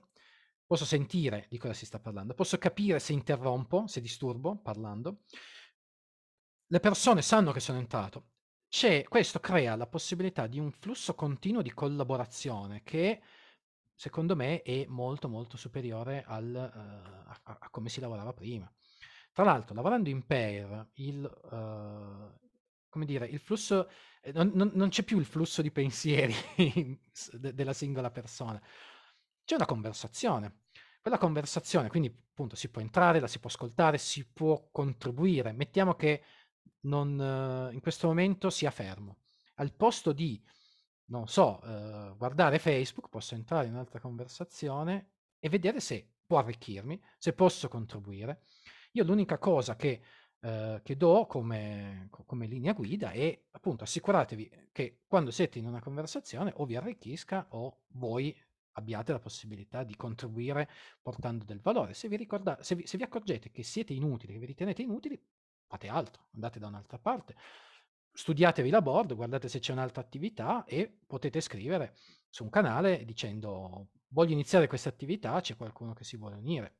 posso 0.66 0.84
sentire 0.84 1.46
di 1.48 1.58
cosa 1.58 1.74
si 1.74 1.86
sta 1.86 1.98
parlando, 1.98 2.34
posso 2.34 2.58
capire 2.58 2.98
se 2.98 3.12
interrompo, 3.12 3.86
se 3.86 4.00
disturbo 4.00 4.56
parlando. 4.58 5.22
Le 6.66 6.80
persone 6.80 7.22
sanno 7.22 7.52
che 7.52 7.60
sono 7.60 7.78
entrato. 7.78 8.28
C'è, 8.68 9.02
questo 9.02 9.40
crea 9.40 9.74
la 9.74 9.88
possibilità 9.88 10.46
di 10.46 10.60
un 10.60 10.70
flusso 10.70 11.14
continuo 11.16 11.60
di 11.60 11.72
collaborazione 11.72 12.82
che 12.84 13.20
secondo 13.92 14.36
me 14.36 14.62
è 14.62 14.86
molto 14.86 15.28
molto 15.28 15.56
superiore 15.56 16.22
al, 16.24 16.54
uh, 16.54 17.30
a, 17.30 17.58
a, 17.58 17.70
come 17.70 17.88
si 17.88 18.00
lavorava 18.00 18.32
prima. 18.32 18.72
Tra 19.32 19.44
l'altro, 19.44 19.74
lavorando 19.74 20.08
in 20.08 20.24
pair, 20.24 20.88
il, 20.94 21.24
uh, 21.24 22.39
come 22.90 23.06
dire, 23.06 23.26
il 23.26 23.38
flusso, 23.38 23.88
eh, 24.20 24.32
non, 24.32 24.50
non, 24.54 24.70
non, 24.74 24.90
c'è 24.90 25.02
più 25.02 25.18
il 25.18 25.24
flusso 25.24 25.62
di 25.62 25.70
pensieri 25.70 26.34
de, 27.32 27.54
della 27.54 27.72
singola 27.72 28.10
persona, 28.10 28.60
c'è 29.44 29.54
una 29.54 29.66
conversazione. 29.66 30.64
Quella 31.00 31.16
conversazione, 31.16 31.88
quindi 31.88 32.08
appunto 32.08 32.56
si 32.56 32.68
può 32.68 32.82
entrare, 32.82 33.20
la 33.20 33.26
si 33.26 33.38
può 33.38 33.48
ascoltare, 33.48 33.96
si 33.96 34.26
può 34.26 34.68
contribuire. 34.70 35.52
Mettiamo 35.52 35.94
che 35.94 36.22
non, 36.80 37.18
uh, 37.18 37.72
in 37.72 37.80
questo 37.80 38.06
momento 38.06 38.50
sia 38.50 38.70
fermo. 38.70 39.20
Al 39.54 39.72
posto 39.72 40.12
di, 40.12 40.42
non 41.06 41.26
so, 41.26 41.58
uh, 41.62 42.14
guardare 42.18 42.58
Facebook, 42.58 43.08
posso 43.08 43.34
entrare 43.34 43.66
in 43.66 43.72
un'altra 43.72 43.98
conversazione 43.98 45.12
e 45.38 45.48
vedere 45.48 45.80
se 45.80 46.16
può 46.26 46.38
arricchirmi, 46.38 47.02
se 47.16 47.32
posso 47.32 47.68
contribuire 47.68 48.42
io 48.92 49.04
l'unica 49.04 49.38
cosa 49.38 49.76
che, 49.76 50.02
eh, 50.40 50.80
che 50.82 50.96
do 50.96 51.26
come, 51.26 52.08
come, 52.10 52.46
linea 52.46 52.72
guida 52.72 53.10
è 53.10 53.38
appunto 53.50 53.84
assicuratevi 53.84 54.68
che 54.72 55.00
quando 55.06 55.30
siete 55.30 55.58
in 55.58 55.66
una 55.66 55.80
conversazione 55.80 56.52
o 56.56 56.64
vi 56.64 56.76
arricchisca 56.76 57.46
o 57.50 57.82
voi 57.88 58.36
abbiate 58.72 59.12
la 59.12 59.18
possibilità 59.18 59.82
di 59.82 59.96
contribuire 59.96 60.68
portando 61.02 61.44
del 61.44 61.60
valore. 61.60 61.94
Se 61.94 62.08
vi, 62.08 62.16
ricorda- 62.16 62.62
se 62.62 62.74
vi, 62.74 62.86
se 62.86 62.96
vi 62.96 63.02
accorgete 63.02 63.50
che 63.50 63.62
siete 63.62 63.92
inutili, 63.92 64.32
che 64.32 64.38
vi 64.38 64.46
ritenete 64.46 64.82
inutili, 64.82 65.20
fate 65.66 65.88
altro, 65.88 66.28
andate 66.32 66.58
da 66.58 66.68
un'altra 66.68 66.98
parte 66.98 67.34
studiatevi 68.12 68.70
la 68.70 68.82
board, 68.82 69.14
guardate 69.14 69.48
se 69.48 69.58
c'è 69.58 69.72
un'altra 69.72 70.02
attività 70.02 70.64
e 70.64 70.92
potete 71.06 71.40
scrivere 71.40 71.96
su 72.28 72.44
un 72.44 72.50
canale 72.50 73.04
dicendo 73.04 73.88
voglio 74.08 74.32
iniziare 74.32 74.66
questa 74.66 74.88
attività, 74.88 75.40
c'è 75.40 75.56
qualcuno 75.56 75.92
che 75.92 76.04
si 76.04 76.16
vuole 76.16 76.36
unire. 76.36 76.76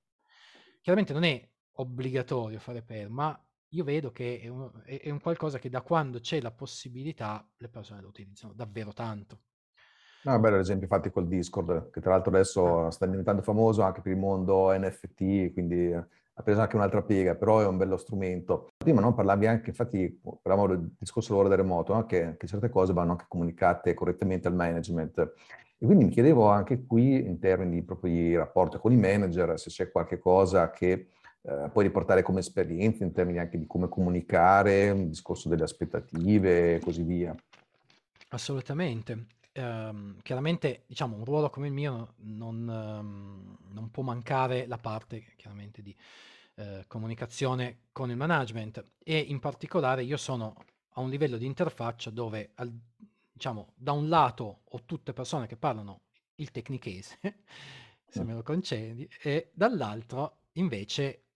Chiaramente 0.80 1.12
non 1.12 1.24
è 1.24 1.48
obbligatorio 1.72 2.58
fare 2.58 2.82
per, 2.82 3.08
ma 3.08 3.38
io 3.70 3.84
vedo 3.84 4.10
che 4.10 4.40
è 4.40 4.48
un, 4.48 4.70
è, 4.84 5.00
è 5.02 5.10
un 5.10 5.20
qualcosa 5.20 5.58
che 5.58 5.68
da 5.68 5.82
quando 5.82 6.20
c'è 6.20 6.40
la 6.40 6.50
possibilità 6.50 7.46
le 7.56 7.68
persone 7.68 8.00
lo 8.00 8.08
utilizzano 8.08 8.52
davvero 8.54 8.92
tanto. 8.92 9.40
No, 10.22 10.38
bello 10.38 10.56
l'esempio 10.56 10.84
infatti 10.84 11.10
col 11.10 11.28
Discord, 11.28 11.90
che 11.90 12.00
tra 12.00 12.10
l'altro 12.10 12.30
adesso 12.30 12.86
ah. 12.86 12.90
sta 12.90 13.06
diventando 13.06 13.42
famoso 13.42 13.82
anche 13.82 14.02
per 14.02 14.12
il 14.12 14.18
mondo 14.18 14.70
NFT, 14.76 15.52
quindi 15.52 15.92
ha 15.92 16.42
preso 16.42 16.60
anche 16.60 16.76
un'altra 16.76 17.02
piega, 17.02 17.34
però 17.36 17.60
è 17.60 17.66
un 17.66 17.78
bello 17.78 17.96
strumento. 17.96 18.68
Prima 18.76 19.00
non 19.00 19.14
parlavi 19.14 19.46
anche, 19.46 19.70
infatti 19.70 20.20
parlavamo 20.42 20.74
del 20.74 20.94
discorso 20.98 21.30
lavoro 21.30 21.48
da 21.48 21.56
remoto, 21.56 21.94
no? 21.94 22.06
che, 22.06 22.36
che, 22.36 22.46
certe 22.46 22.68
cose 22.68 22.92
vanno 22.92 23.12
anche 23.12 23.26
comunicate 23.28 23.94
correttamente 23.94 24.48
al 24.48 24.54
management. 24.54 25.18
E 25.78 25.86
quindi 25.86 26.04
mi 26.04 26.10
chiedevo 26.10 26.48
anche 26.48 26.84
qui, 26.84 27.26
in 27.26 27.38
termini 27.38 27.82
proprio 27.82 28.12
di 28.12 28.36
rapporto 28.36 28.78
con 28.78 28.92
i 28.92 28.96
manager, 28.96 29.58
se 29.58 29.70
c'è 29.70 29.90
qualche 29.90 30.18
cosa 30.18 30.70
che 30.70 31.08
eh, 31.42 31.68
puoi 31.72 31.84
riportare 31.84 32.22
come 32.22 32.40
esperienza 32.40 33.04
in 33.04 33.12
termini 33.12 33.38
anche 33.38 33.58
di 33.58 33.66
come 33.66 33.88
comunicare, 33.88 34.86
il 34.86 35.08
discorso 35.08 35.48
delle 35.48 35.64
aspettative 35.64 36.74
e 36.74 36.80
così 36.80 37.02
via. 37.02 37.34
Assolutamente. 38.28 39.26
Eh, 39.52 40.14
chiaramente, 40.22 40.84
diciamo, 40.86 41.16
un 41.16 41.24
ruolo 41.24 41.50
come 41.50 41.68
il 41.68 41.72
mio 41.72 42.14
non, 42.18 42.68
um, 42.68 43.56
non 43.72 43.90
può 43.90 44.02
mancare 44.02 44.66
la 44.66 44.78
parte 44.78 45.32
chiaramente 45.36 45.82
di 45.82 45.96
eh, 46.56 46.84
comunicazione 46.86 47.84
con 47.90 48.10
il 48.10 48.16
management 48.16 48.84
e 49.02 49.18
in 49.18 49.40
particolare 49.40 50.04
io 50.04 50.16
sono 50.16 50.54
a 50.94 51.00
un 51.00 51.08
livello 51.08 51.38
di 51.38 51.46
interfaccia 51.46 52.10
dove, 52.10 52.50
al, 52.56 52.70
diciamo, 53.32 53.72
da 53.74 53.92
un 53.92 54.08
lato 54.08 54.60
ho 54.64 54.82
tutte 54.84 55.12
persone 55.12 55.46
che 55.46 55.56
parlano 55.56 56.02
il 56.36 56.50
tecnichese, 56.50 57.18
se 58.06 58.24
me 58.24 58.34
lo 58.34 58.42
concedi, 58.42 59.08
e 59.22 59.50
dall'altro 59.54 60.48
invece 60.54 61.29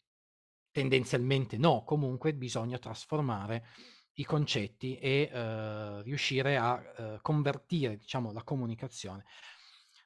tendenzialmente 0.75 1.57
no, 1.57 1.85
comunque 1.85 2.35
bisogna 2.35 2.79
trasformare 2.79 3.65
i 4.15 4.25
concetti 4.25 4.97
e 4.97 5.31
uh, 5.33 6.03
riuscire 6.03 6.57
a 6.57 6.75
uh, 6.75 7.19
convertire, 7.23 7.97
diciamo, 7.97 8.33
la 8.33 8.43
comunicazione. 8.43 9.25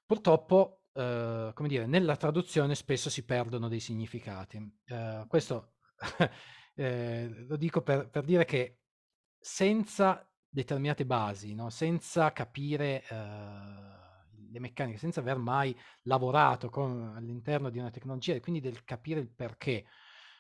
Purtroppo, 0.05 0.83
uh, 0.93 1.55
come 1.55 1.69
dire, 1.69 1.87
nella 1.87 2.17
traduzione 2.17 2.75
spesso 2.75 3.09
si 3.09 3.25
perdono 3.25 3.69
dei 3.69 3.81
significati. 3.81 4.61
questo 5.27 5.77
lo 6.75 7.57
dico 7.57 7.81
per, 7.81 8.11
per, 8.11 8.25
dire 8.25 8.45
che 8.45 8.81
senza 9.39 10.31
determinate 10.51 11.07
basi, 11.07 11.55
no? 11.55 11.71
senza 11.71 12.31
capire 12.33 13.05
le 14.51 14.61
meccaniche, 14.61 14.99
senza 14.99 15.21
aver 15.21 15.39
mai 15.39 15.75
lavorato 16.03 16.69
con, 16.69 17.15
all'interno 17.17 17.71
di 17.71 17.79
una 17.79 17.91
tecnologia 17.91 18.35
e 18.35 18.41
quindi 18.41 18.61
del 18.61 18.85
capire 18.85 19.21
il 19.21 19.31
perché, 19.31 19.87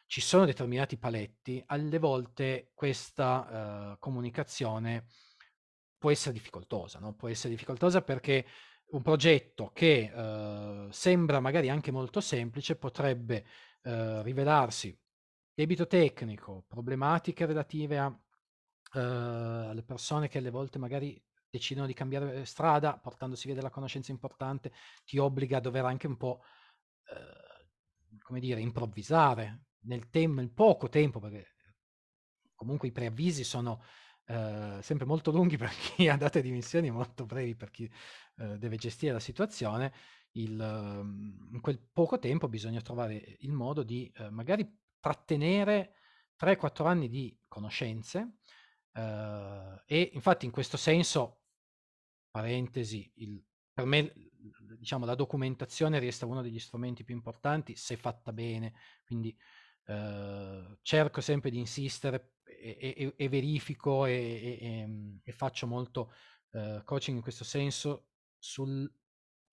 ci 0.09 0.23
sono 0.23 0.47
determinati 0.47 0.97
paletti, 0.97 1.63
alle 1.67 1.99
volte 1.99 2.71
questa 2.73 3.93
uh, 3.93 3.99
comunicazione 3.99 5.05
può 5.99 6.11
essere 6.11 6.33
difficoltosa, 6.33 6.99
no? 6.99 7.15
può 7.15 7.29
essere 7.29 7.51
difficoltosa 7.51 8.01
perché 8.01 8.47
un 8.93 9.03
progetto 9.03 9.71
che 9.75 10.11
uh, 10.11 10.91
sembra 10.91 11.41
magari 11.41 11.69
anche 11.69 11.91
molto 11.91 12.23
semplice 12.23 12.77
potrebbe 12.77 13.45
uh, 13.83 14.23
rivelarsi 14.23 14.99
debito 15.53 15.87
tecnico, 15.87 16.65
problematiche 16.67 17.45
relative 17.45 17.99
a, 17.99 18.21
alle 18.93 19.83
persone 19.83 20.29
che 20.29 20.39
alle 20.39 20.51
volte 20.51 20.79
magari 20.79 21.23
decidono 21.51 21.87
di 21.87 21.93
cambiare 21.93 22.47
strada 22.47 22.97
portandosi 22.97 23.47
via 23.47 23.57
della 23.57 23.69
conoscenza 23.69 24.11
importante, 24.11 24.73
ti 25.05 25.19
obbliga 25.19 25.59
a 25.59 25.61
dover 25.61 25.85
anche 25.85 26.07
un 26.07 26.17
po', 26.17 26.43
come 28.23 28.41
dire, 28.41 28.61
improvvisare, 28.61 29.68
nel, 29.89 30.09
tem- 30.11 30.49
poco 30.55 30.89
tempo, 30.89 31.19
perché 31.19 31.55
comunque 32.55 32.89
i 32.89 32.93
preavvisi 32.93 33.45
sono 33.45 33.83
eh, 34.27 34.79
sempre 34.83 35.07
molto 35.07 35.31
lunghi 35.31 35.57
per 35.59 35.71
chi 35.71 36.09
ha 36.09 36.17
date 36.17 36.43
di 36.43 36.51
missioni 36.51 36.89
e 36.89 36.93
molto 36.93 37.25
brevi 37.27 37.57
per 37.57 37.71
chi 37.71 37.91
eh, 38.37 38.59
deve 38.59 38.77
gestire 38.77 39.13
la 39.13 39.21
situazione, 39.21 39.93
il, 40.33 40.61
ehm, 40.61 41.49
in 41.53 41.61
quel 41.61 41.81
poco 41.93 42.19
tempo 42.19 42.49
bisogna 42.49 42.81
trovare 42.81 43.37
il 43.41 43.53
modo 43.53 43.83
di 43.83 44.11
eh, 44.17 44.31
magari 44.31 44.71
trattenere 45.01 45.95
3-4 46.37 46.87
anni 46.87 47.09
di 47.09 47.37
conoscenze 47.49 48.39
eh, 48.93 49.83
e 49.87 50.11
infatti 50.13 50.45
in 50.45 50.53
questo 50.53 50.77
senso, 50.77 51.41
parentesi, 52.31 53.11
il, 53.17 53.43
per 53.73 53.87
me 53.87 54.13
diciamo, 54.77 55.05
la 55.05 55.15
documentazione 55.15 55.99
resta 55.99 56.27
uno 56.27 56.43
degli 56.43 56.59
strumenti 56.59 57.05
più 57.05 57.15
importanti 57.15 57.75
se 57.77 57.97
fatta 57.97 58.33
bene, 58.33 58.75
quindi 59.05 59.37
cerco 60.83 61.21
sempre 61.21 61.51
di 61.51 61.59
insistere 61.59 62.35
e, 62.45 62.77
e, 62.97 63.15
e 63.17 63.29
verifico 63.29 64.05
e, 64.07 65.21
e, 65.23 65.33
faccio 65.33 65.67
molto 65.67 66.13
uh, 66.51 66.83
coaching 66.85 67.17
in 67.17 67.23
questo 67.23 67.45
senso 67.45 68.09
sul 68.39 68.91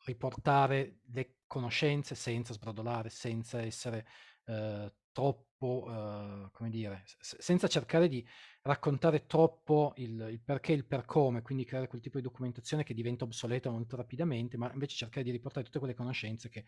riportare 0.06 1.00
le 1.12 1.38
conoscenze 1.48 2.15
senza 2.15 2.54
sbrodolare, 2.54 3.10
senza 3.10 3.62
essere 3.62 4.06
eh, 4.45 4.93
troppo, 5.12 5.86
eh, 5.89 6.50
come 6.52 6.69
dire, 6.69 7.04
s- 7.06 7.38
senza 7.39 7.67
cercare 7.67 8.08
di 8.08 8.26
raccontare 8.62 9.26
troppo 9.26 9.93
il, 9.98 10.28
il 10.32 10.41
perché 10.41 10.74
e 10.74 10.76
il 10.76 10.86
per 10.86 11.06
come, 11.06 11.41
quindi 11.41 11.65
creare 11.65 11.88
quel 11.88 12.02
tipo 12.02 12.17
di 12.17 12.24
documentazione 12.24 12.84
che 12.84 12.93
diventa 12.93 13.24
obsoleta 13.24 13.69
molto 13.69 13.95
rapidamente, 13.95 14.58
ma 14.58 14.71
invece 14.74 14.95
cercare 14.95 15.24
di 15.24 15.32
riportare 15.32 15.65
tutte 15.65 15.80
quelle 15.80 15.95
conoscenze 15.95 16.50
che, 16.50 16.65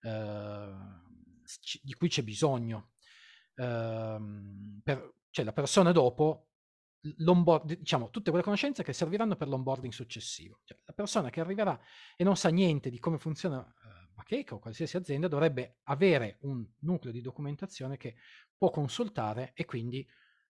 eh, 0.00 0.72
di 1.82 1.94
cui 1.94 2.08
c'è 2.08 2.22
bisogno. 2.22 2.90
Uh, 3.60 4.80
per, 4.82 5.16
cioè 5.28 5.44
la 5.44 5.52
persona 5.52 5.92
dopo 5.92 6.46
diciamo, 7.64 8.10
tutte 8.10 8.30
quelle 8.30 8.44
conoscenze 8.44 8.82
che 8.82 8.92
serviranno 8.92 9.36
per 9.36 9.48
l'onboarding 9.48 9.92
successivo. 9.92 10.60
Cioè, 10.64 10.78
la 10.84 10.92
persona 10.92 11.30
che 11.30 11.40
arriverà 11.40 11.78
e 12.16 12.24
non 12.24 12.36
sa 12.36 12.48
niente 12.50 12.90
di 12.90 12.98
come 12.98 13.18
funziona 13.18 13.58
uh, 13.58 14.14
Bacheca 14.14 14.54
o 14.54 14.58
qualsiasi 14.58 14.96
azienda 14.96 15.28
dovrebbe 15.28 15.78
avere 15.84 16.38
un 16.42 16.66
nucleo 16.80 17.12
di 17.12 17.20
documentazione 17.20 17.96
che 17.96 18.16
può 18.56 18.70
consultare 18.70 19.52
e 19.54 19.64
quindi, 19.64 20.06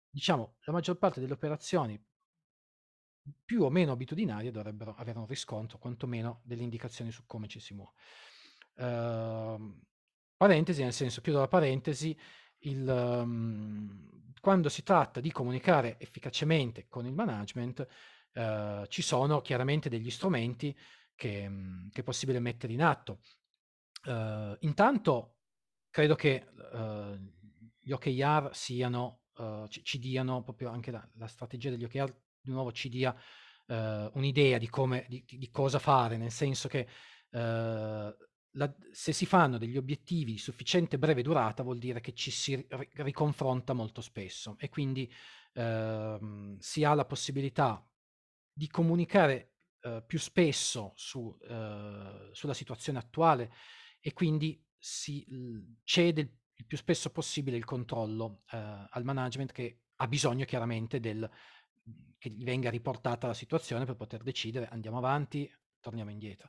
diciamo, 0.09 0.57
la 0.65 0.73
maggior 0.73 0.99
parte 0.99 1.21
delle 1.21 1.33
operazioni 1.33 2.01
più 3.45 3.63
o 3.63 3.71
meno 3.71 3.91
abitudinarie 3.91 4.53
dovrebbero 4.53 4.95
avere 4.95 5.19
un 5.19 5.27
riscontro, 5.27 5.79
quantomeno 5.79 6.43
delle 6.45 6.63
indicazioni 6.63 7.11
su 7.11 7.25
come 7.27 7.49
ci 7.49 7.59
si 7.59 7.75
muove. 7.75 7.95
Uh, 8.75 9.81
parentesi, 10.37 10.83
nel 10.83 10.93
senso, 10.93 11.21
chiudo 11.21 11.41
la 11.41 11.49
parentesi, 11.49 12.17
il, 12.61 12.87
um, 12.89 14.33
quando 14.41 14.69
si 14.69 14.83
tratta 14.83 15.21
di 15.21 15.31
comunicare 15.31 15.99
efficacemente 15.99 16.87
con 16.89 17.07
il 17.07 17.13
management, 17.13 17.87
uh, 18.35 18.87
ci 18.87 19.03
sono 19.03 19.41
chiaramente 19.41 19.89
degli 19.89 20.11
strumenti 20.11 20.77
che, 21.15 21.47
um, 21.47 21.91
che 21.91 22.01
è 22.01 22.05
possibile 22.05 22.41
mettere 22.41 22.73
in 22.73 22.83
atto. 22.83 23.21
Uh, 24.05 24.57
intanto 24.61 25.39
credo 25.91 26.15
che 26.15 26.47
gli 27.81 27.91
OKR 27.91 28.51
siano, 28.53 29.23
ci, 29.69 29.83
ci, 29.83 29.99
diano 29.99 30.43
proprio 30.43 30.69
anche 30.69 30.91
la, 30.91 31.09
la, 31.15 31.27
strategia 31.27 31.71
degli 31.71 31.85
OKR 31.85 32.15
di 32.41 32.51
nuovo 32.51 32.71
ci 32.71 32.91
dia 32.91 33.17
un'idea 33.67 34.59
di, 34.59 34.69
come, 34.69 35.07
di, 35.09 35.25
di, 35.27 35.51
cosa 35.51 35.79
fare, 35.79 36.19
nel 36.19 36.31
senso 36.31 36.69
che 36.69 36.87
la, 38.57 38.75
se 38.91 39.13
si 39.13 39.27
fanno 39.27 39.59
degli 39.59 39.77
obiettivi 39.77 40.33
di 40.33 40.39
sufficiente 40.39 40.99
breve 40.99 41.23
durata 41.23 41.63
vuol 41.63 41.79
dire 41.79 42.01
che 42.01 42.13
ci 42.13 42.31
si 42.31 42.55
ri- 42.55 42.89
riconfronta 42.95 43.73
molto 43.73 44.01
spesso. 44.01 44.57
E 44.59 44.69
quindi 44.69 45.11
ehm, 45.55 46.59
si 46.59 46.85
ha 46.85 46.95
la 46.95 47.05
possibilità 47.05 47.87
di 48.53 48.69
comunicare 48.69 49.53
eh, 49.81 50.03
più 50.07 50.19
spesso 50.19 50.93
su, 50.97 51.37
eh, 51.43 52.31
sulla 52.33 52.55
situazione 52.55 52.99
attuale 52.99 53.53
e 54.01 54.13
quindi 54.13 54.63
si 54.79 55.27
cede 55.83 56.21
il, 56.21 56.31
il, 56.55 56.67
più 56.67 56.77
spesso 56.77 57.11
possibile 57.11 57.57
il 57.57 57.65
controllo 57.65 58.43
eh, 58.53 58.57
al 58.57 59.05
management 59.05 59.53
che 59.53 59.81
ha 59.97 60.09
bisogno 60.09 60.45
chiaramente 60.45 61.01
del, 61.01 61.29
che 62.19 62.31
gli 62.31 62.45
venga 62.45 62.71
riportata 62.71 63.27
la 63.27 63.35
situazione 63.35 63.85
per 63.85 63.97
poter 63.97 64.23
decidere 64.23 64.69
andiamo 64.69 64.99
avanti, 64.99 65.51
torniamo 65.81 66.11
indietro 66.11 66.49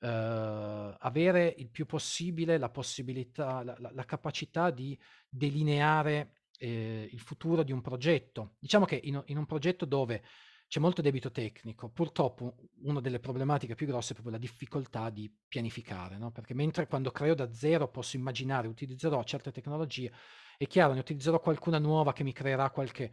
eh, 0.00 0.96
avere 0.98 1.54
il 1.58 1.68
più 1.68 1.86
possibile 1.86 2.58
la 2.58 2.70
possibilità, 2.70 3.62
la, 3.62 3.76
la, 3.78 3.90
la 3.92 4.04
capacità 4.04 4.70
di 4.70 4.98
delineare 5.28 6.40
eh, 6.58 7.08
il 7.10 7.20
futuro 7.20 7.62
di 7.62 7.72
un 7.72 7.80
progetto. 7.80 8.56
Diciamo 8.58 8.84
che 8.84 9.00
in, 9.02 9.22
in, 9.26 9.36
un 9.36 9.46
progetto 9.46 9.84
dove 9.84 10.22
c'è 10.68 10.80
molto 10.80 11.02
debito 11.02 11.30
tecnico, 11.30 11.88
purtroppo 11.90 12.56
una 12.82 13.00
delle 13.00 13.18
problematiche 13.18 13.74
più 13.74 13.86
grosse 13.86 14.10
è 14.10 14.14
proprio 14.14 14.34
la 14.34 14.40
difficoltà 14.40 15.10
di 15.10 15.32
pianificare, 15.48 16.16
no? 16.16 16.30
perché 16.30 16.54
mentre 16.54 16.86
quando 16.86 17.10
creo 17.10 17.34
da 17.34 17.52
zero 17.52 17.88
posso 17.88 18.16
immaginare, 18.16 18.68
utilizzerò 18.68 19.22
certe 19.24 19.50
tecnologie, 19.50 20.12
è 20.56 20.66
chiaro, 20.66 20.92
ne 20.92 21.00
utilizzerò 21.00 21.40
qualcuna 21.40 21.78
nuova 21.78 22.12
che 22.12 22.22
mi 22.22 22.32
creerà 22.32 22.70
qualche, 22.70 23.12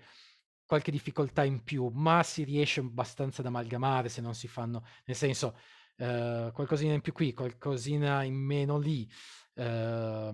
qualche 0.66 0.92
difficoltà 0.92 1.44
in 1.44 1.64
più, 1.64 1.88
ma 1.88 2.22
si 2.22 2.44
riesce 2.44 2.82
abbastanza 2.82 3.42
ad 3.42 3.48
amalgamare 3.48 4.10
se 4.10 4.22
non 4.22 4.36
si 4.36 4.48
fanno, 4.48 4.86
nel 5.06 5.16
senso, 5.16 5.58
Ehm, 5.98 6.52
qualcosina 6.52 6.94
in 6.94 7.02
più 7.02 7.14
qui, 7.14 7.34
qualcosina 7.34 8.24
in 8.24 8.36
meno 8.36 8.78
lì. 8.78 9.10
Uh, 9.54 10.30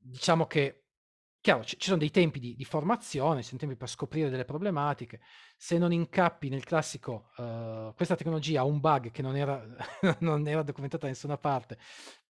diciamo 0.00 0.46
che, 0.46 0.86
chiaro, 1.40 1.62
ci, 1.64 1.78
ci 1.78 1.86
sono 1.86 1.98
dei 1.98 2.10
tempi 2.10 2.40
di, 2.40 2.56
di, 2.56 2.64
formazione, 2.64 3.42
ci 3.42 3.48
sono 3.48 3.60
tempi 3.60 3.76
per 3.76 3.88
scoprire 3.88 4.28
delle 4.30 4.44
problematiche. 4.44 5.20
Se 5.56 5.78
non 5.78 5.92
incappi 5.92 6.48
nel 6.48 6.64
classico, 6.64 7.30
uh, 7.36 7.94
questa 7.94 8.16
tecnologia 8.16 8.60
ha 8.60 8.64
un 8.64 8.80
bug 8.80 9.10
che 9.12 9.22
non 9.22 9.36
era, 9.36 9.64
non 10.20 10.46
era 10.48 10.62
documentata 10.62 11.04
da 11.04 11.12
nessuna 11.12 11.38
parte 11.38 11.78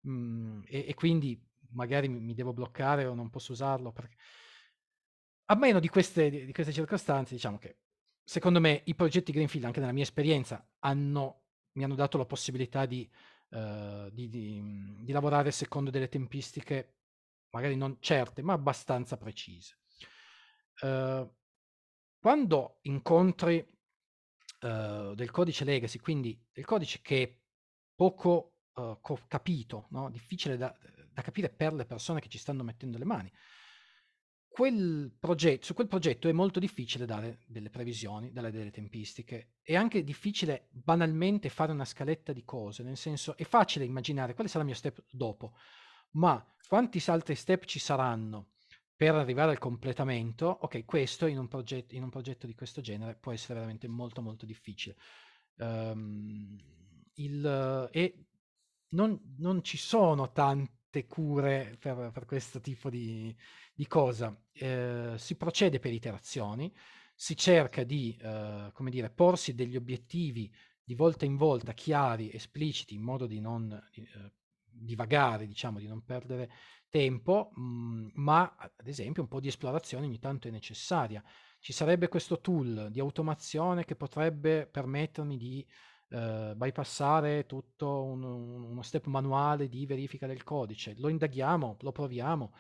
mh, 0.01 0.11
mm, 0.13 0.61
e, 0.67 0.85
e, 0.89 0.95
quindi 0.95 1.41
magari 1.71 2.09
mi, 2.09 2.21
mi, 2.21 2.35
devo 2.35 2.53
bloccare 2.53 3.07
o 3.07 3.15
non 3.15 3.31
posso 3.31 3.53
usarlo. 3.53 3.93
Perché... 3.93 4.17
A 5.47 5.55
meno 5.57 5.81
di 5.81 5.89
queste, 5.89 6.29
di 6.31 6.53
queste 6.53 6.73
circostanze, 6.73 7.35
diciamo 7.35 7.57
che 7.59 7.79
secondo 8.23 8.61
me 8.61 8.83
i 8.85 8.95
progetti 8.95 9.33
Greenfield, 9.33 9.65
anche 9.65 9.81
nella 9.81 9.93
mia 9.93 10.03
esperienza, 10.03 10.65
hanno 10.81 11.40
mi 11.81 11.87
hanno 11.87 11.95
dato 11.95 12.19
la 12.19 12.27
possibilità 12.27 12.85
di, 12.85 13.11
uh, 13.49 14.11
di, 14.11 14.29
di, 14.29 14.61
mhmm, 14.61 15.03
di, 15.03 15.13
lavorare 15.13 15.51
secondo 15.51 15.89
delle 15.89 16.11
tempistiche 16.11 16.97
magari 17.53 17.75
non 17.75 17.97
certe, 18.01 18.43
ma 18.43 18.53
abbastanza 18.53 19.17
precise. 19.17 19.79
Uh, 20.83 21.27
quando 22.19 22.81
incontri 22.83 23.67
uh, 24.61 25.15
del 25.15 25.31
codice 25.31 25.65
legacy, 25.65 25.99
quindi 25.99 26.39
del 26.53 26.67
codice 26.67 27.01
che 27.01 27.23
è 27.23 27.39
poco 27.95 28.57
co- 29.01 29.21
capito, 29.27 29.89
no? 29.91 30.11
difficile 30.11 30.57
da, 30.57 30.75
da 31.11 31.23
capire 31.23 31.51
per 31.51 31.73
le 31.73 31.87
persone 31.87 32.21
che 32.21 32.29
ci 32.29 32.39
stanno 32.39 32.63
mettendo 32.63 32.99
le 32.99 33.05
mani, 33.05 33.33
quel 34.51 35.15
progetto, 35.19 35.65
su 35.65 35.75
quel 35.75 35.87
progetto 35.87 36.29
è 36.29 36.33
molto 36.33 36.59
difficile 36.59 37.07
dare 37.07 37.39
delle 37.47 37.71
previsioni, 37.71 38.33
dare 38.33 38.51
delle 38.51 38.73
tempistiche. 38.73 39.53
È 39.63 39.77
anche 39.77 40.03
difficile 40.03 40.67
banalmente 40.71 41.49
fare 41.49 41.71
una 41.71 41.85
scaletta 41.85 42.33
di 42.33 42.45
cose, 42.45 42.83
nel 42.83 42.97
senso 42.97 43.37
è 43.37 43.45
facile 43.45 43.85
immaginare 43.85 44.35
quale 44.35 44.49
sarà 44.49 44.65
il 44.65 44.71
mio 44.71 44.77
step 44.77 45.05
dopo, 45.09 45.55
ma 46.13 46.45
quanti 46.67 47.01
altri 47.07 47.37
step 47.37 47.65
ci 47.65 47.79
saranno 47.79 48.51
per 48.97 49.15
arrivare 49.15 49.53
al 49.53 49.59
completamento? 49.59 50.47
Ok, 50.47 50.85
questo 50.85 51.27
in 51.27 51.39
un, 51.39 51.47
progetto, 51.47 51.95
in 51.95 52.03
un 52.03 52.11
progetto 52.11 52.47
di 52.49 52.55
questo 52.55 52.81
genere 52.81 53.15
può 53.15 53.33
essere 53.33 53.55
veramente 53.55 53.87
molto 53.87 54.21
molto 54.21 54.47
difficile. 54.47 54.97
Um, 55.59 56.59
il, 57.15 57.89
e 57.93 58.27
non, 58.89 59.37
non 59.39 59.63
ci 59.63 59.77
sono 59.77 60.33
tanti 60.33 60.80
cure 61.07 61.77
per, 61.79 62.11
per 62.13 62.25
questo 62.25 62.61
tipo 62.61 62.91
di, 62.91 63.35
di 63.75 63.87
cosa. 63.87 64.37
Eh, 64.53 65.15
si 65.17 65.37
procede 65.37 65.79
per 65.79 65.93
iterazioni, 65.93 66.73
si 67.15 67.37
cerca 67.37 67.85
di, 67.85 68.17
eh, 68.21 68.71
come 68.73 68.91
dire, 68.91 69.11
porsi 69.11 69.55
degli 69.55 69.77
obiettivi 69.77 70.53
di 70.83 70.95
volta 70.95 71.25
in 71.25 71.37
volta 71.37 71.73
chiari, 71.73 72.33
espliciti, 72.33 72.95
in 72.95 73.03
modo 73.03 73.27
di 73.27 73.41
non 73.41 73.71
eh, 73.95 74.33
divagare, 74.65 75.47
diciamo, 75.47 75.79
di 75.79 75.87
non 75.87 76.05
perdere 76.05 76.51
tempo, 76.89 77.53
mh, 77.55 77.63
mm, 77.63 78.09
ma 78.15 78.57
ad 78.57 78.87
esempio 78.87 79.23
un 79.23 79.29
po' 79.29 79.41
di 79.41 79.49
esplorazione 79.49 80.07
ogni 80.07 80.19
tanto 80.19 80.49
è 80.49 80.51
necessaria. 80.51 81.23
Ci 81.61 81.73
sarebbe 81.73 82.09
questo 82.09 82.41
tool 82.41 82.89
di 82.91 83.01
automazione 83.01 83.85
che 83.85 83.95
potrebbe 83.95 84.67
permettermi 84.67 85.37
di 85.37 85.67
eh, 86.11 86.55
bypassare 86.57 87.47
tutto 87.47 88.03
un, 88.03 88.23
uno 88.23 88.83
step 88.83 89.07
manuale 89.07 89.69
di 89.69 89.87
verifica 89.87 90.27
del 90.27 90.43
codice. 90.43 90.95
Lo 90.99 91.09
indaghiamo, 91.09 91.77
lo 91.81 91.93
proviamo, 91.93 92.53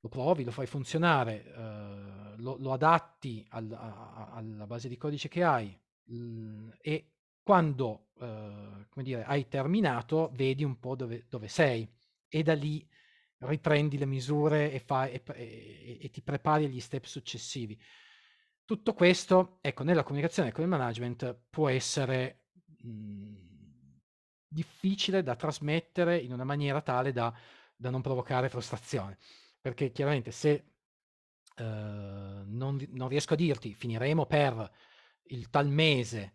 lo 0.00 0.08
provi, 0.08 0.44
lo 0.44 0.50
fai 0.50 0.66
funzionare, 0.66 1.44
eh, 1.44 2.36
lo, 2.36 2.56
lo, 2.58 2.72
adatti 2.72 3.44
al, 3.50 3.70
a, 3.72 4.30
alla 4.32 4.66
base 4.66 4.88
di 4.88 4.96
codice 4.96 5.28
che 5.28 5.42
hai 5.42 5.78
mh, 6.04 6.70
e 6.80 7.12
quando 7.42 8.10
eh, 8.20 8.86
dire, 9.02 9.24
hai 9.24 9.48
terminato 9.48 10.30
vedi 10.34 10.64
un 10.64 10.78
po' 10.78 10.94
dove, 10.94 11.26
dove, 11.28 11.48
sei 11.48 11.88
e 12.28 12.42
da 12.42 12.54
lì 12.54 12.86
riprendi 13.38 13.98
le 13.98 14.06
misure 14.06 14.70
e, 14.72 14.78
fai, 14.78 15.12
e, 15.12 15.22
e, 15.24 15.98
e 16.00 16.10
ti 16.10 16.22
prepari 16.22 16.64
agli 16.64 16.80
step 16.80 17.04
successivi. 17.04 17.78
Tutto 18.70 18.94
questo, 18.94 19.58
ecco, 19.62 19.82
nella 19.82 20.04
comunicazione 20.04 20.52
con 20.52 20.62
il 20.62 20.70
management 20.70 21.36
può 21.50 21.68
essere 21.68 22.50
mh, 22.82 22.88
mhmm, 22.88 23.98
difficile 24.46 25.24
da 25.24 25.34
trasmettere 25.34 26.16
in 26.18 26.32
una 26.32 26.44
maniera 26.44 26.80
tale 26.80 27.10
da, 27.10 27.34
da 27.74 27.90
non 27.90 28.00
provocare 28.00 28.48
frustrazione. 28.48 29.18
Perché 29.60 29.90
chiaramente 29.90 30.30
se 30.30 30.66
uh, 31.56 31.64
non, 31.64 32.78
non, 32.90 33.08
riesco 33.08 33.32
a 33.32 33.36
dirti 33.36 33.74
finiremo 33.74 34.26
per 34.26 34.70
il 35.22 35.50
tal 35.50 35.66
mese, 35.66 36.32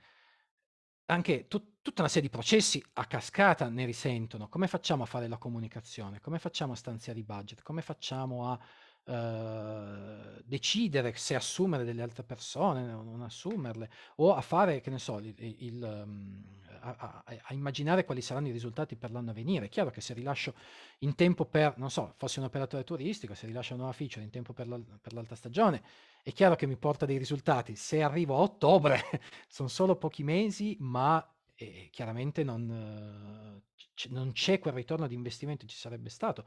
anche 1.05 1.47
tu, 1.47 1.77
tutta 1.81 2.01
una 2.01 2.09
serie 2.09 2.27
di 2.27 2.35
processi 2.35 2.83
a 2.95 3.05
cascata 3.05 3.69
ne 3.69 3.85
risentono. 3.85 4.49
Come 4.49 4.67
facciamo 4.67 5.03
a 5.03 5.05
fare 5.05 5.29
la 5.29 5.37
comunicazione? 5.37 6.19
Come 6.19 6.39
facciamo 6.39 6.73
a 6.73 6.75
stanziare 6.75 7.19
i 7.19 7.23
budget? 7.23 7.63
Come 7.63 7.81
facciamo 7.81 8.51
a 8.51 8.59
eh, 9.07 10.43
decidere 10.45 11.13
se 11.15 11.35
assumere 11.35 11.83
delle 11.83 12.01
altre 12.01 12.23
persone 12.23 12.91
o 12.91 13.03
non 13.03 13.21
assumerle, 13.21 13.89
o 14.17 14.33
a 14.33 14.41
fare, 14.41 14.81
che 14.81 14.89
ne 14.89 14.99
so, 14.99 15.19
il, 15.19 15.33
il, 15.37 15.81
um, 15.81 16.43
a, 16.81 17.23
a, 17.23 17.23
a, 17.43 17.53
immaginare 17.53 18.05
quali 18.05 18.21
saranno 18.21 18.47
i 18.47 18.51
risultati 18.51 18.95
per 18.95 19.11
l'anno 19.11 19.31
a 19.31 19.33
venire. 19.33 19.65
È 19.65 19.69
chiaro 19.69 19.89
che 19.89 20.01
se 20.01 20.13
rilascio 20.13 20.53
in 20.99 21.15
tempo 21.15 21.45
per, 21.45 21.77
non 21.77 21.89
so, 21.91 22.13
fossi 22.17 22.39
un 22.39 22.45
operatore 22.45 22.83
turistico, 22.83 23.33
se 23.33 23.47
rilascio 23.47 23.73
una 23.73 23.83
nuova 23.83 23.97
feature 23.97 24.23
in 24.23 24.31
tempo 24.31 24.53
per, 24.53 24.67
la, 24.67 24.79
l'alta 25.11 25.35
stagione, 25.35 25.83
è 26.23 26.31
chiaro 26.31 26.55
che 26.55 26.65
mi 26.65 26.75
porta 26.77 27.05
dei 27.05 27.17
risultati. 27.17 27.75
Se 27.75 28.01
arrivo 28.01 28.35
a 28.35 28.39
ottobre, 28.39 28.99
sono 29.47 29.67
solo 29.67 29.95
pochi 29.95 30.23
mesi, 30.23 30.77
ma 30.79 31.23
eh, 31.55 31.89
chiaramente 31.91 32.43
non, 32.43 33.61
non 34.09 34.31
c'è 34.31 34.59
quel 34.59 34.73
ritorno 34.73 35.07
di 35.07 35.15
investimento 35.15 35.65
che 35.65 35.71
ci 35.71 35.77
sarebbe 35.77 36.09
stato. 36.09 36.45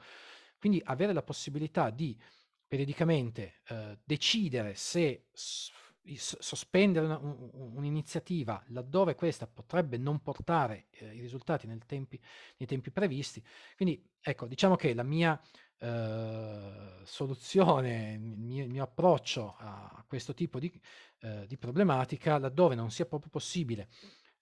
Quindi 0.58 0.82
avere 0.84 1.12
la 1.12 1.22
possibilità 1.22 1.90
di 1.90 2.18
periodicamente 2.68 3.60
eh, 3.68 3.98
decidere 4.04 4.74
se 4.74 5.24
sospendere 6.16 7.04
una, 7.04 7.18
un, 7.18 7.50
un'iniziativa 7.74 8.62
laddove 8.68 9.14
questa 9.14 9.46
potrebbe 9.46 9.98
non 9.98 10.20
portare 10.20 10.86
eh, 10.90 11.14
i 11.14 11.20
risultati 11.20 11.66
tempi, 11.86 12.20
nei 12.56 12.68
tempi 12.68 12.90
previsti. 12.90 13.44
Quindi 13.76 14.02
ecco, 14.20 14.46
diciamo 14.46 14.76
che 14.76 14.94
la 14.94 15.02
mia 15.02 15.38
eh, 15.78 17.00
soluzione, 17.04 18.12
il 18.14 18.38
mio, 18.38 18.64
il 18.64 18.70
mio, 18.70 18.82
approccio 18.84 19.54
a 19.58 20.04
questo 20.06 20.34
tipo 20.34 20.58
di, 20.58 20.72
eh, 21.20 21.46
di, 21.46 21.56
problematica, 21.56 22.38
laddove 22.38 22.74
non 22.74 22.90
sia 22.90 23.06
proprio 23.06 23.30
possibile 23.30 23.88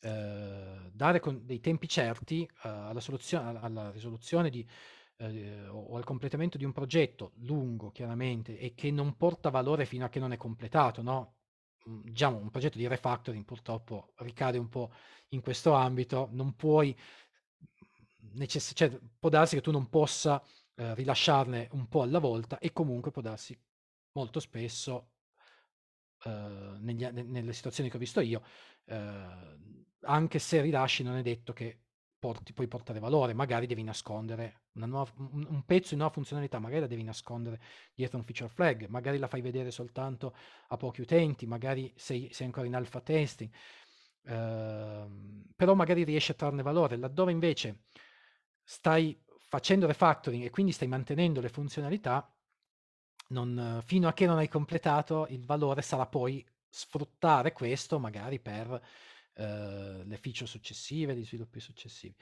eh, 0.00 0.90
dare 0.92 1.20
dei 1.42 1.60
tempi 1.60 1.88
certi 1.88 2.42
eh, 2.42 2.68
alla, 2.68 3.00
alla 3.60 3.90
risoluzione 3.90 4.50
di 4.50 4.66
eh, 5.18 5.66
o 5.68 5.96
al 5.96 6.04
completamento 6.04 6.58
di 6.58 6.64
un 6.64 6.72
progetto 6.72 7.32
lungo, 7.40 7.90
chiaramente, 7.90 8.58
e 8.58 8.74
che 8.74 8.90
non 8.90 9.16
porta 9.16 9.50
valore 9.50 9.86
fino 9.86 10.04
a 10.04 10.08
che 10.08 10.18
non 10.20 10.32
è 10.32 10.36
completato, 10.36 11.02
no? 11.02 11.34
Mm, 11.88 12.00
diciamo, 12.04 12.38
un 12.38 12.50
progetto 12.50 12.78
di 12.78 12.86
refactoring 12.86 13.44
purtroppo 13.44 14.12
ricade 14.16 14.58
un 14.58 14.68
po' 14.68 14.92
in 15.30 15.40
questo 15.40 15.72
ambito, 15.72 16.28
non 16.32 16.54
puoi, 16.56 16.96
necess- 18.34 18.72
cioè, 18.74 18.90
può 19.18 19.28
darsi 19.28 19.54
che 19.56 19.60
tu 19.62 19.70
non 19.70 19.88
possa 19.88 20.42
eh, 20.74 20.94
rilasciarne 20.94 21.68
un 21.72 21.88
po' 21.88 22.02
alla 22.02 22.18
volta 22.18 22.58
e 22.58 22.72
comunque 22.72 23.10
può 23.10 23.22
darsi 23.22 23.58
molto 24.12 24.40
spesso 24.40 25.10
eh, 26.24 26.76
negli, 26.80 27.04
nelle 27.06 27.52
situazioni 27.52 27.90
che 27.90 27.96
ho 27.96 28.00
visto 28.00 28.20
io, 28.20 28.42
eh, 28.86 29.58
anche 30.02 30.38
se 30.38 30.60
rilasci 30.60 31.02
non 31.02 31.16
è 31.16 31.22
detto 31.22 31.52
che 31.52 31.80
porti, 32.18 32.52
puoi 32.52 32.66
portare 32.68 32.98
valore, 32.98 33.34
magari 33.34 33.66
devi 33.66 33.82
nascondere 33.82 34.62
nuova, 34.72 35.10
un, 35.18 35.46
un, 35.48 35.64
pezzo 35.64 35.90
di 35.90 35.96
nuova 35.96 36.12
funzionalità, 36.12 36.58
magari 36.58 36.80
la 36.80 36.86
devi 36.86 37.02
nascondere 37.02 37.60
dietro 37.94 38.18
un 38.18 38.24
feature 38.24 38.48
flag, 38.48 38.86
magari 38.88 39.18
la 39.18 39.28
fai 39.28 39.40
vedere 39.40 39.70
soltanto 39.70 40.34
a 40.68 40.76
pochi 40.76 41.00
utenti, 41.02 41.46
magari 41.46 41.92
sei, 41.96 42.28
sei 42.32 42.46
ancora 42.46 42.66
in 42.66 42.74
alfa 42.74 43.00
testing, 43.00 43.50
eh, 44.24 45.06
però 45.54 45.74
magari 45.74 46.04
riesci 46.04 46.32
a 46.32 46.34
trarne 46.34 46.62
valore, 46.62 46.96
laddove 46.96 47.32
invece 47.32 47.84
stai 48.62 49.22
facendo 49.48 49.86
refactoring 49.86 50.44
e 50.44 50.50
quindi 50.50 50.72
stai 50.72 50.88
mantenendo 50.88 51.40
le 51.40 51.48
funzionalità, 51.48 52.30
non, 53.28 53.82
fino 53.84 54.08
a 54.08 54.12
che 54.12 54.26
non 54.26 54.38
hai 54.38 54.48
completato 54.48 55.26
il 55.30 55.44
valore 55.44 55.82
sarà 55.82 56.06
poi 56.06 56.44
sfruttare 56.68 57.52
questo 57.52 57.98
magari 57.98 58.38
per 58.38 58.80
eh, 59.36 60.02
le 60.04 60.16
feature 60.16 60.46
successive, 60.46 61.14
gli 61.14 61.24
sviluppi 61.24 61.60
successivi. 61.60 62.14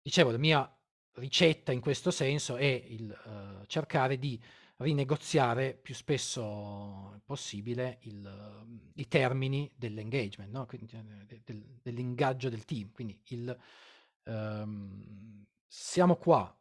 Dicevo, 0.00 0.30
la 0.30 0.38
mia 0.38 0.78
ricetta 1.12 1.72
in 1.72 1.80
questo 1.80 2.10
senso 2.10 2.56
è 2.56 2.64
il 2.64 3.14
uh, 3.24 3.66
cercare 3.66 4.18
di 4.18 4.40
rinegoziare 4.76 5.74
più 5.74 5.94
spesso 5.94 7.20
possibile 7.24 7.98
il, 8.02 8.66
i 8.94 9.08
termini 9.08 9.70
dell'engagement, 9.74 10.50
no? 10.52 10.66
Eh, 10.70 11.42
del, 11.44 11.78
dell'ingaggio 11.82 12.48
del 12.48 12.64
team. 12.64 12.92
Quindi 12.92 13.20
il, 13.26 13.58
um, 14.24 15.44
siamo 15.66 16.16
qua, 16.16 16.56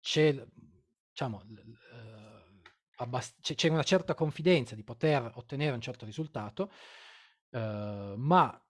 c'è, 0.00 0.32
diciamo, 1.10 1.42
uh, 1.46 2.68
abbast- 2.96 3.54
c'è, 3.54 3.68
una 3.68 3.82
certa 3.82 4.14
confidenza 4.14 4.74
di 4.74 4.84
poter 4.84 5.32
ottenere 5.34 5.74
un 5.74 5.80
certo 5.80 6.04
risultato, 6.04 6.70
uh, 7.52 8.14
ma 8.16 8.62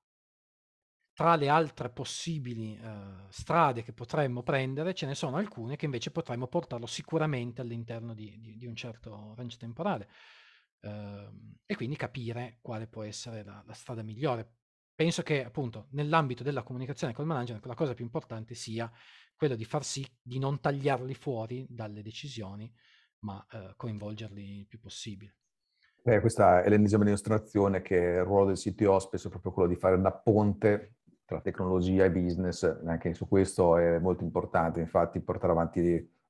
tra 1.15 1.37
le 1.37 1.49
altre 1.49 1.91
possibili 1.91 2.79
uh, 2.81 3.29
strade 3.29 3.83
che 3.83 3.93
potremmo 3.93 4.43
prendere, 4.43 4.95
ce 4.95 5.07
ne 5.07 5.15
sono 5.15 5.37
alcune 5.37 5.77
che 5.77 5.85
invece 5.85 6.11
potremmo 6.11 6.47
portarlo 6.47 6.87
sicuramente 6.87 7.61
all'interno 7.61 8.15
di, 8.15 8.41
di, 8.41 8.57
di 8.57 8.67
un 8.67 8.75
certo 8.75 9.35
range 9.37 9.59
temporale 9.59 10.09
uh, 10.81 11.59
e 11.67 11.77
quindi 11.77 11.97
capire 11.97 12.59
quale 12.63 12.87
può 12.87 13.03
essere 13.03 13.45
la, 13.45 13.63
la, 13.67 13.75
strada 13.75 14.03
migliore. 14.03 14.57
Penso 14.95 15.23
che 15.23 15.45
appunto 15.45 15.89
nell'ambito 15.91 16.43
della 16.43 16.63
comunicazione 16.63 17.13
col 17.13 17.27
management 17.27 17.67
la 17.67 17.75
cosa 17.75 17.95
più 17.95 18.05
importante 18.05 18.55
sia 18.55 18.91
quella 19.37 19.55
di 19.55 19.65
far 19.65 19.85
sì 19.85 20.07
di 20.21 20.39
non 20.39 20.61
tagliarli 20.61 21.15
fuori 21.15 21.67
dalle 21.69 22.03
decisioni, 22.03 22.73
ma 23.21 23.45
uh, 23.53 23.75
coinvolgerli 23.77 24.61
il 24.61 24.67
più 24.67 24.79
possibile. 24.79 25.37
Beh, 26.05 26.19
questa 26.21 26.63
è 26.63 26.69
l'ennesima 26.69 27.05
dimostrazione 27.05 27.81
che 27.81 27.95
il 27.95 28.25
ruolo 28.25 28.47
del 28.47 28.59
CTO 28.59 28.99
spesso 28.99 29.29
è 29.29 29.31
proprio 29.31 29.53
quello 29.53 29.69
di 29.69 29.77
fare 29.77 30.01
da 30.01 30.11
ponte 30.11 30.97
tra 31.25 31.41
tecnologia 31.41 32.05
e 32.05 32.11
business, 32.11 32.65
anche 32.85 33.15
su 33.15 33.29
questo 33.29 33.77
è 33.77 34.01
molto 34.01 34.25
importante, 34.25 34.81
infatti 34.81 35.21
portare 35.21 35.53
avanti 35.53 35.81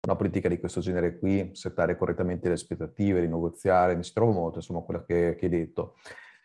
una 0.03 0.15
politica 0.15 0.51
di 0.51 0.59
questo 0.61 0.81
genere 0.81 1.19
qui, 1.19 1.53
settare 1.55 1.97
correttamente 1.97 2.49
le 2.49 2.55
aspettative, 2.55 3.21
rinegoziare, 3.21 3.97
mi 3.97 4.05
si 4.05 4.13
trova 4.13 4.33
molto, 4.33 4.59
insomma, 4.59 4.81
quello 4.81 5.05
che, 5.07 5.37
che 5.37 5.47
hai 5.47 5.51
detto. 5.51 5.95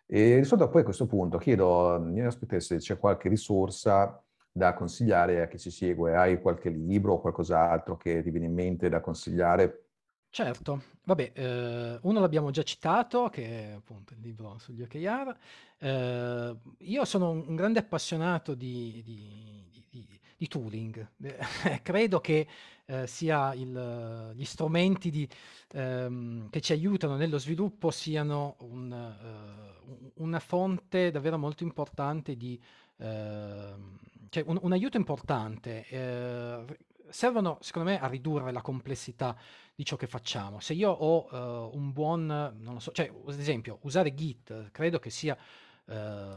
E 0.06 0.38
rispetto 0.38 0.70
poi 0.70 0.82
a 0.82 0.86
questo 0.86 1.06
punto 1.06 1.38
chiedo, 1.38 2.00
mi 2.02 2.22
aspetto 2.22 2.58
se 2.62 2.78
c'è 2.78 2.98
qualche 2.98 3.28
risorsa 3.28 4.24
da 4.50 4.74
consigliare 4.74 5.42
a 5.42 5.48
chi 5.48 5.60
ci 5.60 5.70
segue, 5.70 6.16
hai 6.16 6.40
qualche 6.40 6.70
libro 6.70 7.16
o 7.16 7.20
qualcos'altro 7.20 7.98
che 7.98 8.24
ti 8.24 8.30
viene 8.30 8.46
in 8.46 8.54
mente 8.54 8.88
da 8.88 9.02
consigliare 9.02 9.87
Certo, 10.30 10.84
vabbè, 11.04 11.32
eh, 11.34 12.00
uno 12.02 12.20
l'abbiamo 12.20 12.52
già 12.52 12.62
citato, 12.62 13.28
che 13.30 13.70
è 13.70 13.72
appunto 13.72 14.14
il 14.14 14.20
libro 14.22 14.58
sugli 14.60 14.84
OKR. 14.84 15.36
Eh, 15.80 16.56
io 16.78 17.06
sono 17.06 17.32
un, 17.32 17.56
grande 17.56 17.80
appassionato 17.80 18.54
di, 18.54 19.02
di, 19.04 19.84
di, 19.90 20.20
di 20.38 20.48
tooling, 20.48 21.14
credo 21.82 22.20
che 22.20 22.48
eh, 22.86 23.08
sia 23.08 23.54
il, 23.56 24.34
gli 24.36 24.46
strumenti 24.46 25.10
di, 25.10 25.28
ehm, 25.74 26.50
che 26.50 26.62
ci 26.62 26.72
aiutano 26.72 27.16
nello 27.16 27.40
sviluppo 27.40 27.90
siano 27.90 28.56
un, 28.60 28.92
uh, 28.92 30.12
una 30.24 30.40
fonte 30.40 31.10
davvero 31.12 31.38
molto 31.40 31.64
importante 31.64 32.36
di, 32.38 32.62
ehm, 32.98 33.98
cioè 34.30 34.44
un, 34.46 34.60
un 34.62 34.72
aiuto 34.72 34.98
importante. 34.98 35.86
Eh, 35.88 36.66
servono, 37.10 37.58
secondo 37.62 37.90
me, 37.90 38.00
a 38.00 38.08
ridurre 38.08 38.52
la 38.52 38.62
complessità 38.62 39.38
di 39.74 39.86
ciò 39.86 39.96
che 39.96 40.08
facciamo. 40.08 40.60
Se 40.60 40.74
io 40.74 40.92
ho 40.92 41.28
uh, 41.30 41.76
un 41.76 41.92
buon, 41.92 42.26
non 42.26 42.74
lo 42.74 42.80
so, 42.80 42.92
cioè, 42.92 43.12
ad 43.28 43.40
esempio, 43.40 43.80
usare 43.82 44.14
Git 44.14 44.72
credo 44.72 45.00
che 45.00 45.10
sia 45.10 45.38
uh, 45.86 45.94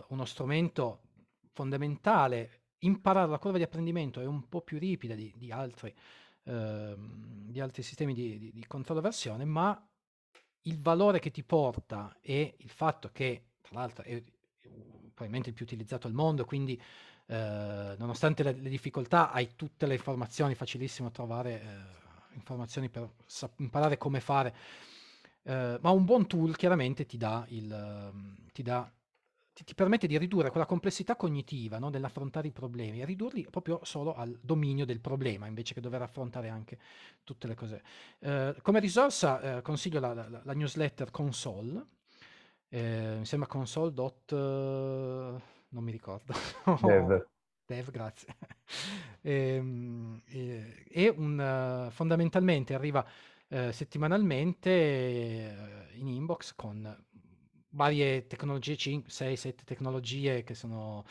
uno 0.09 0.25
strumento 0.25 1.01
fondamentale. 1.53 2.59
Imparare 2.81 3.31
la 3.31 3.39
curva 3.39 3.59
di 3.59 3.65
apprendimento 3.65 4.21
è 4.21 4.27
un 4.27 4.49
po' 4.49 4.63
più 4.63 4.79
ripida 4.79 5.15
di, 5.15 5.33
di, 5.37 5.53
altri, 5.53 5.95
uh, 6.45 6.95
di 6.97 7.61
altri, 7.61 7.83
sistemi 7.83 8.15
di, 8.15 8.39
di, 8.39 8.53
di 8.53 8.67
controllo 8.67 9.01
versione, 9.01 9.45
ma 9.45 9.87
il 10.63 10.81
valore 10.81 11.19
che 11.19 11.31
ti 11.31 11.43
porta 11.43 12.17
e 12.21 12.55
il 12.59 12.71
fatto 12.71 13.11
che, 13.13 13.45
tra 13.61 13.79
l'altro, 13.79 14.05
è 14.05 14.23
probabilmente 15.21 15.51
il 15.51 15.55
più 15.55 15.65
utilizzato 15.65 16.07
al 16.07 16.15
mondo, 16.15 16.45
quindi 16.47 16.81
eh, 17.31 17.95
nonostante 17.97 18.43
le, 18.43 18.53
le, 18.55 18.69
difficoltà 18.69 19.31
hai 19.31 19.51
tutte 19.55 19.87
le 19.87 19.95
informazioni, 19.95 20.57
facilissimo 20.57 21.13
trovare 21.13 21.63
eh, 21.63 22.35
informazioni 22.35 22.89
per 22.89 23.09
imparare 23.59 23.97
come 23.99 24.19
fare, 24.19 24.53
eh, 25.45 25.79
ma 25.81 25.91
un 25.91 26.05
buon 26.05 26.27
tool 26.27 26.57
chiaramente 26.57 27.07
ti 27.07 27.17
dà 27.17 27.45
il, 27.51 28.13
ti, 28.53 28.63
dà, 28.63 28.91
ti, 29.53 29.75
permette 29.77 30.09
di 30.09 30.19
ridurre 30.19 30.51
quella 30.51 30.67
complessità 30.67 31.15
cognitiva 31.15 31.79
no, 31.79 31.89
dell'affrontare 31.89 32.49
i 32.49 32.51
problemi 32.51 33.01
e 33.01 33.05
ridurli 33.05 33.47
proprio 33.49 33.79
solo 33.85 34.13
al 34.13 34.37
dominio 34.43 34.85
del 34.85 34.99
problema 34.99 35.47
invece 35.47 35.73
che 35.73 35.81
dover 35.81 36.03
affrontare 36.03 36.49
anche 36.49 36.79
tutte 37.23 37.47
le 37.47 37.55
cose. 37.55 37.83
Eh, 38.19 38.57
come 38.61 38.81
risorsa 38.81 39.59
eh, 39.59 39.63
consiglio 39.63 40.01
la, 40.01 40.15
la, 40.15 40.41
la, 40.43 40.53
newsletter 40.53 41.13
Console, 41.13 41.81
eh, 42.71 43.19
mi 43.19 43.25
sembra 43.25 43.49
console. 43.49 43.93
Non 45.71 45.85
mi 45.85 45.91
ricordo. 45.91 46.33
Dev. 46.83 47.27
Dev, 47.67 47.91
grazie. 47.91 48.37
Ehm, 49.23 50.23
e, 50.29 50.87
e 50.89 51.15
un, 51.15 51.39
uh, 51.39 51.91
fondamentalmente 51.91 52.73
arriva 52.73 53.05
uh, 53.49 53.71
settimanalmente 53.71 55.91
uh, 55.93 55.99
in 55.99 56.09
inbox 56.09 56.55
con 56.55 57.05
varie 57.73 58.27
tecnologie, 58.27 58.77
5, 58.77 59.11
6, 59.11 59.37
7 59.37 59.65
tecnologie 59.65 60.43
che 60.43 60.55
sono 60.55 61.05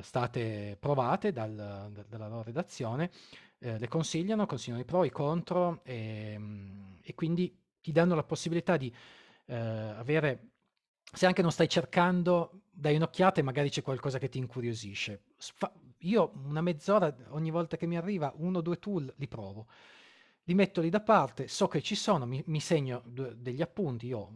state 0.00 0.76
provate 0.80 1.32
dal, 1.32 1.54
da, 1.54 2.04
dalla 2.08 2.28
loro 2.28 2.42
redazione, 2.42 3.10
le 3.58 3.88
consigliano, 3.88 4.44
consigliano 4.44 4.82
i 4.82 4.84
pro, 4.84 5.04
i 5.04 5.10
contro 5.10 5.80
e, 5.84 6.32
ehm, 6.32 6.98
e 7.02 7.14
quindi 7.14 7.56
ti 7.80 7.92
danno 7.92 8.16
la 8.16 8.24
possibilità 8.24 8.76
di 8.76 8.92
eh, 9.46 9.54
avere, 9.54 10.55
se 11.12 11.26
anche 11.26 11.42
non 11.42 11.52
stai 11.52 11.68
cercando, 11.68 12.62
dai 12.70 12.96
un'occhiata 12.96 13.40
e 13.40 13.42
magari 13.42 13.70
c'è 13.70 13.82
qualcosa 13.82 14.18
che 14.18 14.28
ti 14.28 14.38
incuriosisce. 14.38 15.22
Sfa- 15.36 15.72
io 16.00 16.32
una 16.44 16.60
mezz'ora 16.60 17.14
ogni 17.28 17.50
volta 17.50 17.76
che 17.76 17.86
mi 17.86 17.96
arriva, 17.96 18.32
uno 18.36 18.58
o 18.58 18.60
due 18.60 18.78
tool 18.78 19.12
li 19.16 19.28
provo, 19.28 19.66
li 20.44 20.54
metto 20.54 20.80
lì 20.80 20.90
da 20.90 21.00
parte, 21.00 21.48
so 21.48 21.68
che 21.68 21.80
ci 21.82 21.94
sono, 21.94 22.26
mi, 22.26 22.42
mi 22.46 22.60
segno 22.60 23.02
d- 23.04 23.34
degli 23.34 23.62
appunti, 23.62 24.06
io 24.06 24.30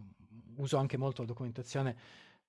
uso 0.57 0.77
anche 0.77 0.97
molto 0.97 1.23
la 1.23 1.29
documentazione 1.29 1.97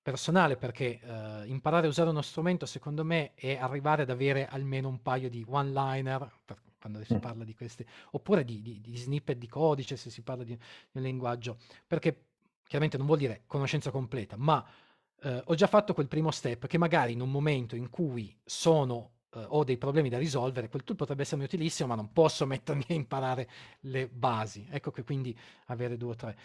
personale 0.01 0.57
perché 0.57 0.99
eh, 0.99 1.45
imparare 1.45 1.85
a 1.85 1.89
usare 1.89 2.09
uno 2.09 2.23
strumento 2.23 2.65
secondo 2.65 3.05
me 3.05 3.33
è 3.35 3.57
arrivare 3.57 4.01
ad 4.01 4.09
avere 4.09 4.47
almeno 4.47 4.87
un 4.87 5.01
paio 5.01 5.29
di 5.29 5.45
one-liner 5.47 6.39
quando 6.81 7.03
si 7.03 7.13
mm. 7.13 7.19
parla 7.19 7.43
di 7.43 7.53
queste, 7.53 7.85
oppure 8.11 8.43
di, 8.43 8.59
di, 8.61 8.81
di, 8.81 8.97
snippet 8.97 9.37
di 9.37 9.47
codice 9.47 9.95
se 9.95 10.09
si 10.09 10.23
parla 10.23 10.43
di, 10.43 10.55
di, 10.55 10.97
un 10.97 11.03
linguaggio, 11.03 11.57
perché 11.85 12.30
chiaramente 12.71 12.95
non 12.95 13.05
vuol 13.05 13.19
dire 13.19 13.43
conoscenza 13.47 13.91
completa, 13.91 14.37
ma 14.37 14.65
eh, 15.23 15.41
ho 15.43 15.55
già 15.55 15.67
fatto 15.67 15.93
quel 15.93 16.07
primo 16.07 16.31
step 16.31 16.67
che 16.67 16.77
magari 16.77 17.11
in 17.11 17.19
un 17.19 17.29
momento 17.29 17.75
in 17.75 17.89
cui 17.89 18.33
sono 18.45 19.15
eh, 19.33 19.45
ho 19.47 19.63
dei 19.63 19.77
problemi 19.77 20.09
da 20.09 20.17
risolvere, 20.17 20.69
quel 20.69 20.83
tool 20.83 20.97
potrebbe 20.97 21.21
essermi 21.21 21.43
utilissimo, 21.45 21.89
ma 21.89 21.95
non 21.95 22.11
posso 22.11 22.45
mettermi 22.47 22.85
a 22.89 22.93
imparare 22.93 23.49
le 23.81 24.07
basi. 24.07 24.67
Ecco 24.69 24.91
che 24.91 25.03
quindi 25.03 25.37
avere 25.65 25.97
due 25.97 26.11
o 26.11 26.15
tre 26.15 26.37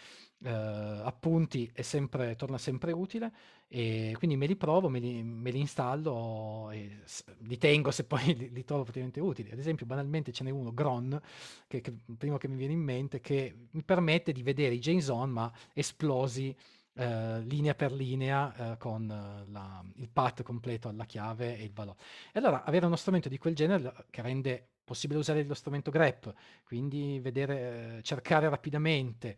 eh, 0.43 0.49
appunti 0.49 1.71
sempre, 1.81 2.35
torna 2.35 2.57
sempre 2.57 2.91
utile 2.91 3.31
e 3.67 4.13
quindi 4.17 4.37
me 4.37 4.45
li 4.45 4.55
provo, 4.55 4.87
me 4.87 4.99
li, 4.99 5.23
me 5.23 5.49
li 5.51 5.59
installo 5.59 6.69
e 6.71 6.99
li 7.39 7.57
tengo 7.57 7.91
se 7.91 8.03
poi 8.03 8.33
li, 8.37 8.51
li, 8.51 8.63
trovo 8.63 8.83
praticamente 8.83 9.19
utili. 9.19 9.51
Ad 9.51 9.59
esempio, 9.59 9.85
banalmente 9.85 10.31
ce 10.31 10.43
n'è 10.43 10.51
uno, 10.51 10.73
Gron, 10.73 11.19
che, 11.67 11.81
che 11.81 11.93
primo 12.17 12.37
che 12.37 12.47
mi 12.47 12.55
viene 12.55 12.73
in 12.73 12.81
mente, 12.81 13.19
che 13.19 13.67
mi 13.71 13.83
permette 13.83 14.31
di 14.31 14.43
vedere 14.43 14.75
i 14.75 14.79
JSON 14.79 15.29
ma 15.29 15.51
esplosi 15.73 16.55
eh, 16.97 17.41
linea 17.41 17.75
per 17.75 17.91
linea 17.91 18.73
eh, 18.73 18.77
con 18.77 19.09
eh, 19.09 19.51
la, 19.51 19.83
il 19.95 20.09
path 20.09 20.41
completo 20.41 20.89
alla 20.89 21.05
chiave 21.05 21.57
e 21.57 21.63
il 21.63 21.71
valore. 21.71 21.97
E 22.31 22.39
allora 22.39 22.63
avere 22.63 22.87
uno 22.87 22.95
strumento 22.95 23.29
di 23.29 23.37
quel 23.37 23.55
genere 23.55 24.05
che 24.09 24.21
rende 24.21 24.67
possibile 24.83 25.19
usare 25.19 25.43
lo 25.43 25.53
strumento 25.53 25.91
grep, 25.91 26.33
quindi 26.63 27.19
vedere, 27.19 28.01
cercare 28.03 28.49
rapidamente. 28.49 29.37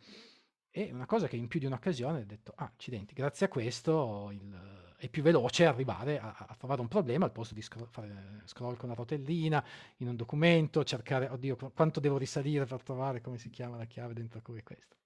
E 0.72 0.92
una 0.94 1.06
cosa 1.06 1.28
che 1.28 1.36
in 1.36 1.48
più 1.48 1.60
di 1.60 1.66
un'occasione 1.66 2.22
ho 2.22 2.26
detto, 2.26 2.54
ah, 2.56 2.66
accidenti, 2.66 3.14
grazie 3.14 3.48
a 3.48 3.50
questo 3.50 4.30
il, 4.32 4.94
è 4.98 5.10
più 5.10 5.24
veloce 5.24 5.66
arrivare 5.66 6.20
a, 6.20 6.34
a, 6.48 6.56
trovare 6.56 6.82
un 6.82 6.88
problema 6.88 7.26
al 7.26 7.32
posto 7.32 7.56
di 7.56 7.62
scroll, 7.62 7.88
fare 7.90 8.42
scroll 8.46 8.78
con 8.78 8.90
la 8.90 8.96
rotellina 8.96 9.64
in 9.98 10.08
un 10.08 10.16
documento, 10.16 10.84
cercare, 10.84 11.28
oddio, 11.28 11.72
quanto 11.74 12.00
devo 12.00 12.18
risalire 12.18 12.66
per 12.66 12.84
trovare 12.84 13.20
come 13.20 13.38
si 13.38 13.50
chiama 13.50 13.76
la 13.76 13.86
chiave 13.86 14.14
dentro 14.14 14.42
cui 14.42 14.60
è 14.60 14.64
questo. 14.64 14.98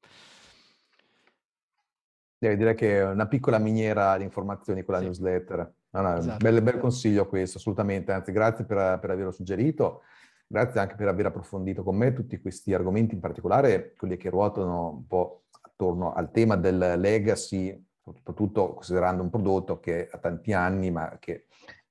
Devi 2.44 2.58
dire 2.58 2.74
che 2.74 2.98
è 2.98 3.06
una 3.06 3.28
piccola 3.28 3.58
miniera 3.58 4.18
di 4.18 4.26
informazioni 4.26 4.84
quella 4.84 5.00
sì. 5.00 5.06
newsletter. 5.06 5.74
No, 5.92 6.02
no, 6.02 6.18
esatto. 6.18 6.44
bel, 6.44 6.62
bel, 6.62 6.78
consiglio 6.78 7.26
questo, 7.26 7.58
assolutamente. 7.58 8.12
Anzi, 8.12 8.34
grazie 8.34 8.66
per, 8.66 9.00
per 9.00 9.12
averlo 9.12 9.32
suggerito. 9.32 10.02
Grazie 10.46 10.82
anche 10.82 10.96
per 10.96 11.08
aver 11.08 11.28
approfondito 11.28 11.84
con 11.84 11.96
me 11.96 12.12
tutti 12.12 12.42
questi 12.42 12.74
argomenti, 12.74 13.16
in 13.16 13.22
particolare 13.22 13.94
quelli 13.96 14.18
che 14.18 14.30
ruotano 14.30 14.90
un 14.90 15.08
po' 15.08 15.44
attorno 15.62 16.12
al 16.12 16.32
tema 16.32 16.58
del 16.58 17.00
legacy, 17.00 17.82
soprattutto 18.04 18.74
considerando 18.74 19.24
un 19.24 19.30
prodotto 19.30 19.80
che 19.80 20.10
ha 20.12 20.18
tanti 20.18 20.52
anni, 20.52 20.92
ma 20.92 21.16
che 21.20 21.46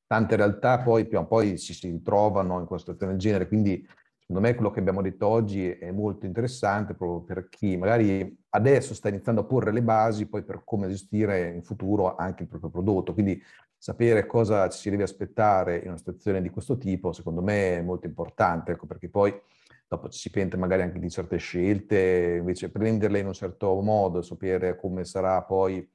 tante 0.06 0.36
realtà 0.36 0.80
poi 0.80 1.06
prima 1.06 1.22
o 1.22 1.26
poi 1.26 1.56
si, 1.56 1.72
si 1.72 1.88
ritrovano 1.88 2.60
in 2.60 2.66
una 2.68 2.78
situazione 2.78 3.12
del 3.12 3.20
genere. 3.20 3.48
Quindi 3.48 3.88
secondo 4.24 4.40
me 4.40 4.54
quello 4.54 4.70
che 4.70 4.80
abbiamo 4.80 5.02
detto 5.02 5.26
oggi 5.26 5.68
è 5.68 5.90
molto 5.90 6.26
interessante 6.26 6.94
proprio 6.94 7.20
per 7.22 7.48
chi 7.48 7.76
magari 7.76 8.40
adesso 8.50 8.94
sta 8.94 9.08
iniziando 9.08 9.42
a 9.42 9.44
porre 9.44 9.72
le 9.72 9.82
basi 9.82 10.26
poi 10.26 10.42
per 10.42 10.62
come 10.64 10.88
gestire 10.88 11.50
in 11.50 11.62
futuro 11.62 12.16
anche 12.16 12.44
il 12.44 12.48
proprio 12.48 12.70
prodotto. 12.70 13.12
Quindi 13.12 13.42
sapere 13.76 14.26
cosa 14.26 14.68
ci 14.68 14.78
si 14.78 14.90
deve 14.90 15.02
aspettare 15.02 15.78
in 15.78 15.88
una 15.88 15.98
situazione 15.98 16.40
di 16.40 16.50
questo 16.50 16.78
tipo, 16.78 17.12
secondo 17.12 17.42
me 17.42 17.78
è 17.78 17.82
molto 17.82 18.06
importante, 18.06 18.72
ecco, 18.72 18.86
perché 18.86 19.08
poi 19.08 19.34
dopo 19.88 20.08
ci 20.08 20.20
si 20.20 20.30
pente 20.30 20.56
magari 20.56 20.82
anche 20.82 21.00
di 21.00 21.10
certe 21.10 21.36
scelte, 21.36 22.36
invece 22.38 22.70
prenderle 22.70 23.18
in 23.18 23.26
un 23.26 23.32
certo 23.32 23.80
modo, 23.80 24.22
sapere 24.22 24.76
come 24.76 25.04
sarà 25.04 25.42
poi 25.42 25.86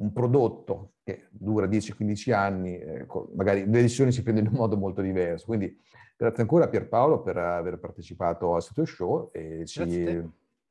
un 0.00 0.12
prodotto 0.12 0.94
che 1.02 1.28
dura 1.30 1.66
10-15 1.66 2.32
anni, 2.32 2.78
eh, 2.78 3.06
magari 3.34 3.60
le 3.60 3.70
decisioni 3.70 4.12
si 4.12 4.22
prendono 4.22 4.48
in 4.48 4.52
un 4.54 4.60
modo 4.60 4.76
molto 4.76 5.00
diverso. 5.00 5.46
Quindi 5.46 5.76
Grazie 6.20 6.42
ancora 6.42 6.68
Pierpaolo 6.68 7.22
per 7.22 7.38
aver 7.38 7.78
partecipato 7.78 8.54
al 8.54 8.62
sito 8.62 8.84
show 8.84 9.30
e 9.32 9.64
ci, 9.64 9.82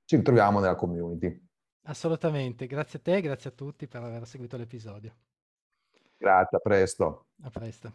ci 0.05 0.15
ritroviamo 0.15 0.59
nella 0.59 0.75
community. 0.75 1.43
Assolutamente, 1.85 2.67
grazie 2.67 2.99
a 2.99 3.01
te 3.01 3.15
e 3.15 3.21
grazie 3.21 3.49
a 3.49 3.53
tutti 3.53 3.87
per 3.87 4.03
aver 4.03 4.27
seguito 4.27 4.57
l'episodio. 4.57 5.11
Grazie, 6.17 6.57
a 6.57 6.59
presto. 6.59 7.25
A 7.41 7.49
presto. 7.49 7.91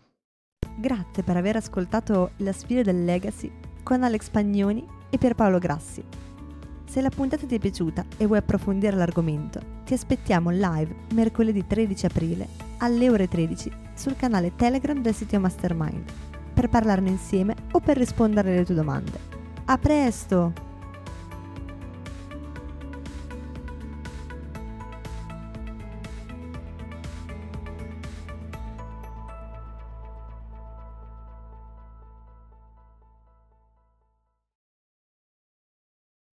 Grazie 0.77 1.23
per 1.23 1.37
aver 1.37 1.55
ascoltato 1.55 2.33
la 2.39 2.53
sfida 2.53 2.83
del 2.83 3.05
Legacy 3.05 3.53
con 3.85 4.03
Alex 4.03 4.31
Pagnoni 4.31 4.85
e 5.09 5.17
Pierpaolo 5.17 5.61
Grassi. 5.61 6.24
Se 6.95 7.01
la 7.01 7.11
puntata 7.11 7.45
ti 7.45 7.57
è 7.57 7.59
piaciuta 7.59 8.05
e 8.17 8.25
vuoi 8.25 8.39
approfondire 8.39 8.97
l'argomento, 8.97 9.61
ti 9.85 9.95
aspettiamo 9.95 10.51
live 10.51 10.95
mercoledì 11.13 11.67
13 11.67 12.07
aprile 12.07 12.47
alle 12.79 13.11
ore 13.11 13.27
13 13.27 13.69
sul 13.95 14.15
canale 14.15 14.55
Telegram 14.55 15.03
del 15.03 15.13
sito 15.13 15.41
Mastermind 15.41 16.05
per 16.55 16.69
parlarne 16.69 17.09
insieme 17.09 17.57
o 17.73 17.81
per 17.81 17.97
rispondere 17.97 18.55
alle 18.55 18.65
tue 18.65 18.77
domande. 18.77 19.19
A 19.65 19.77
presto! 19.77 20.74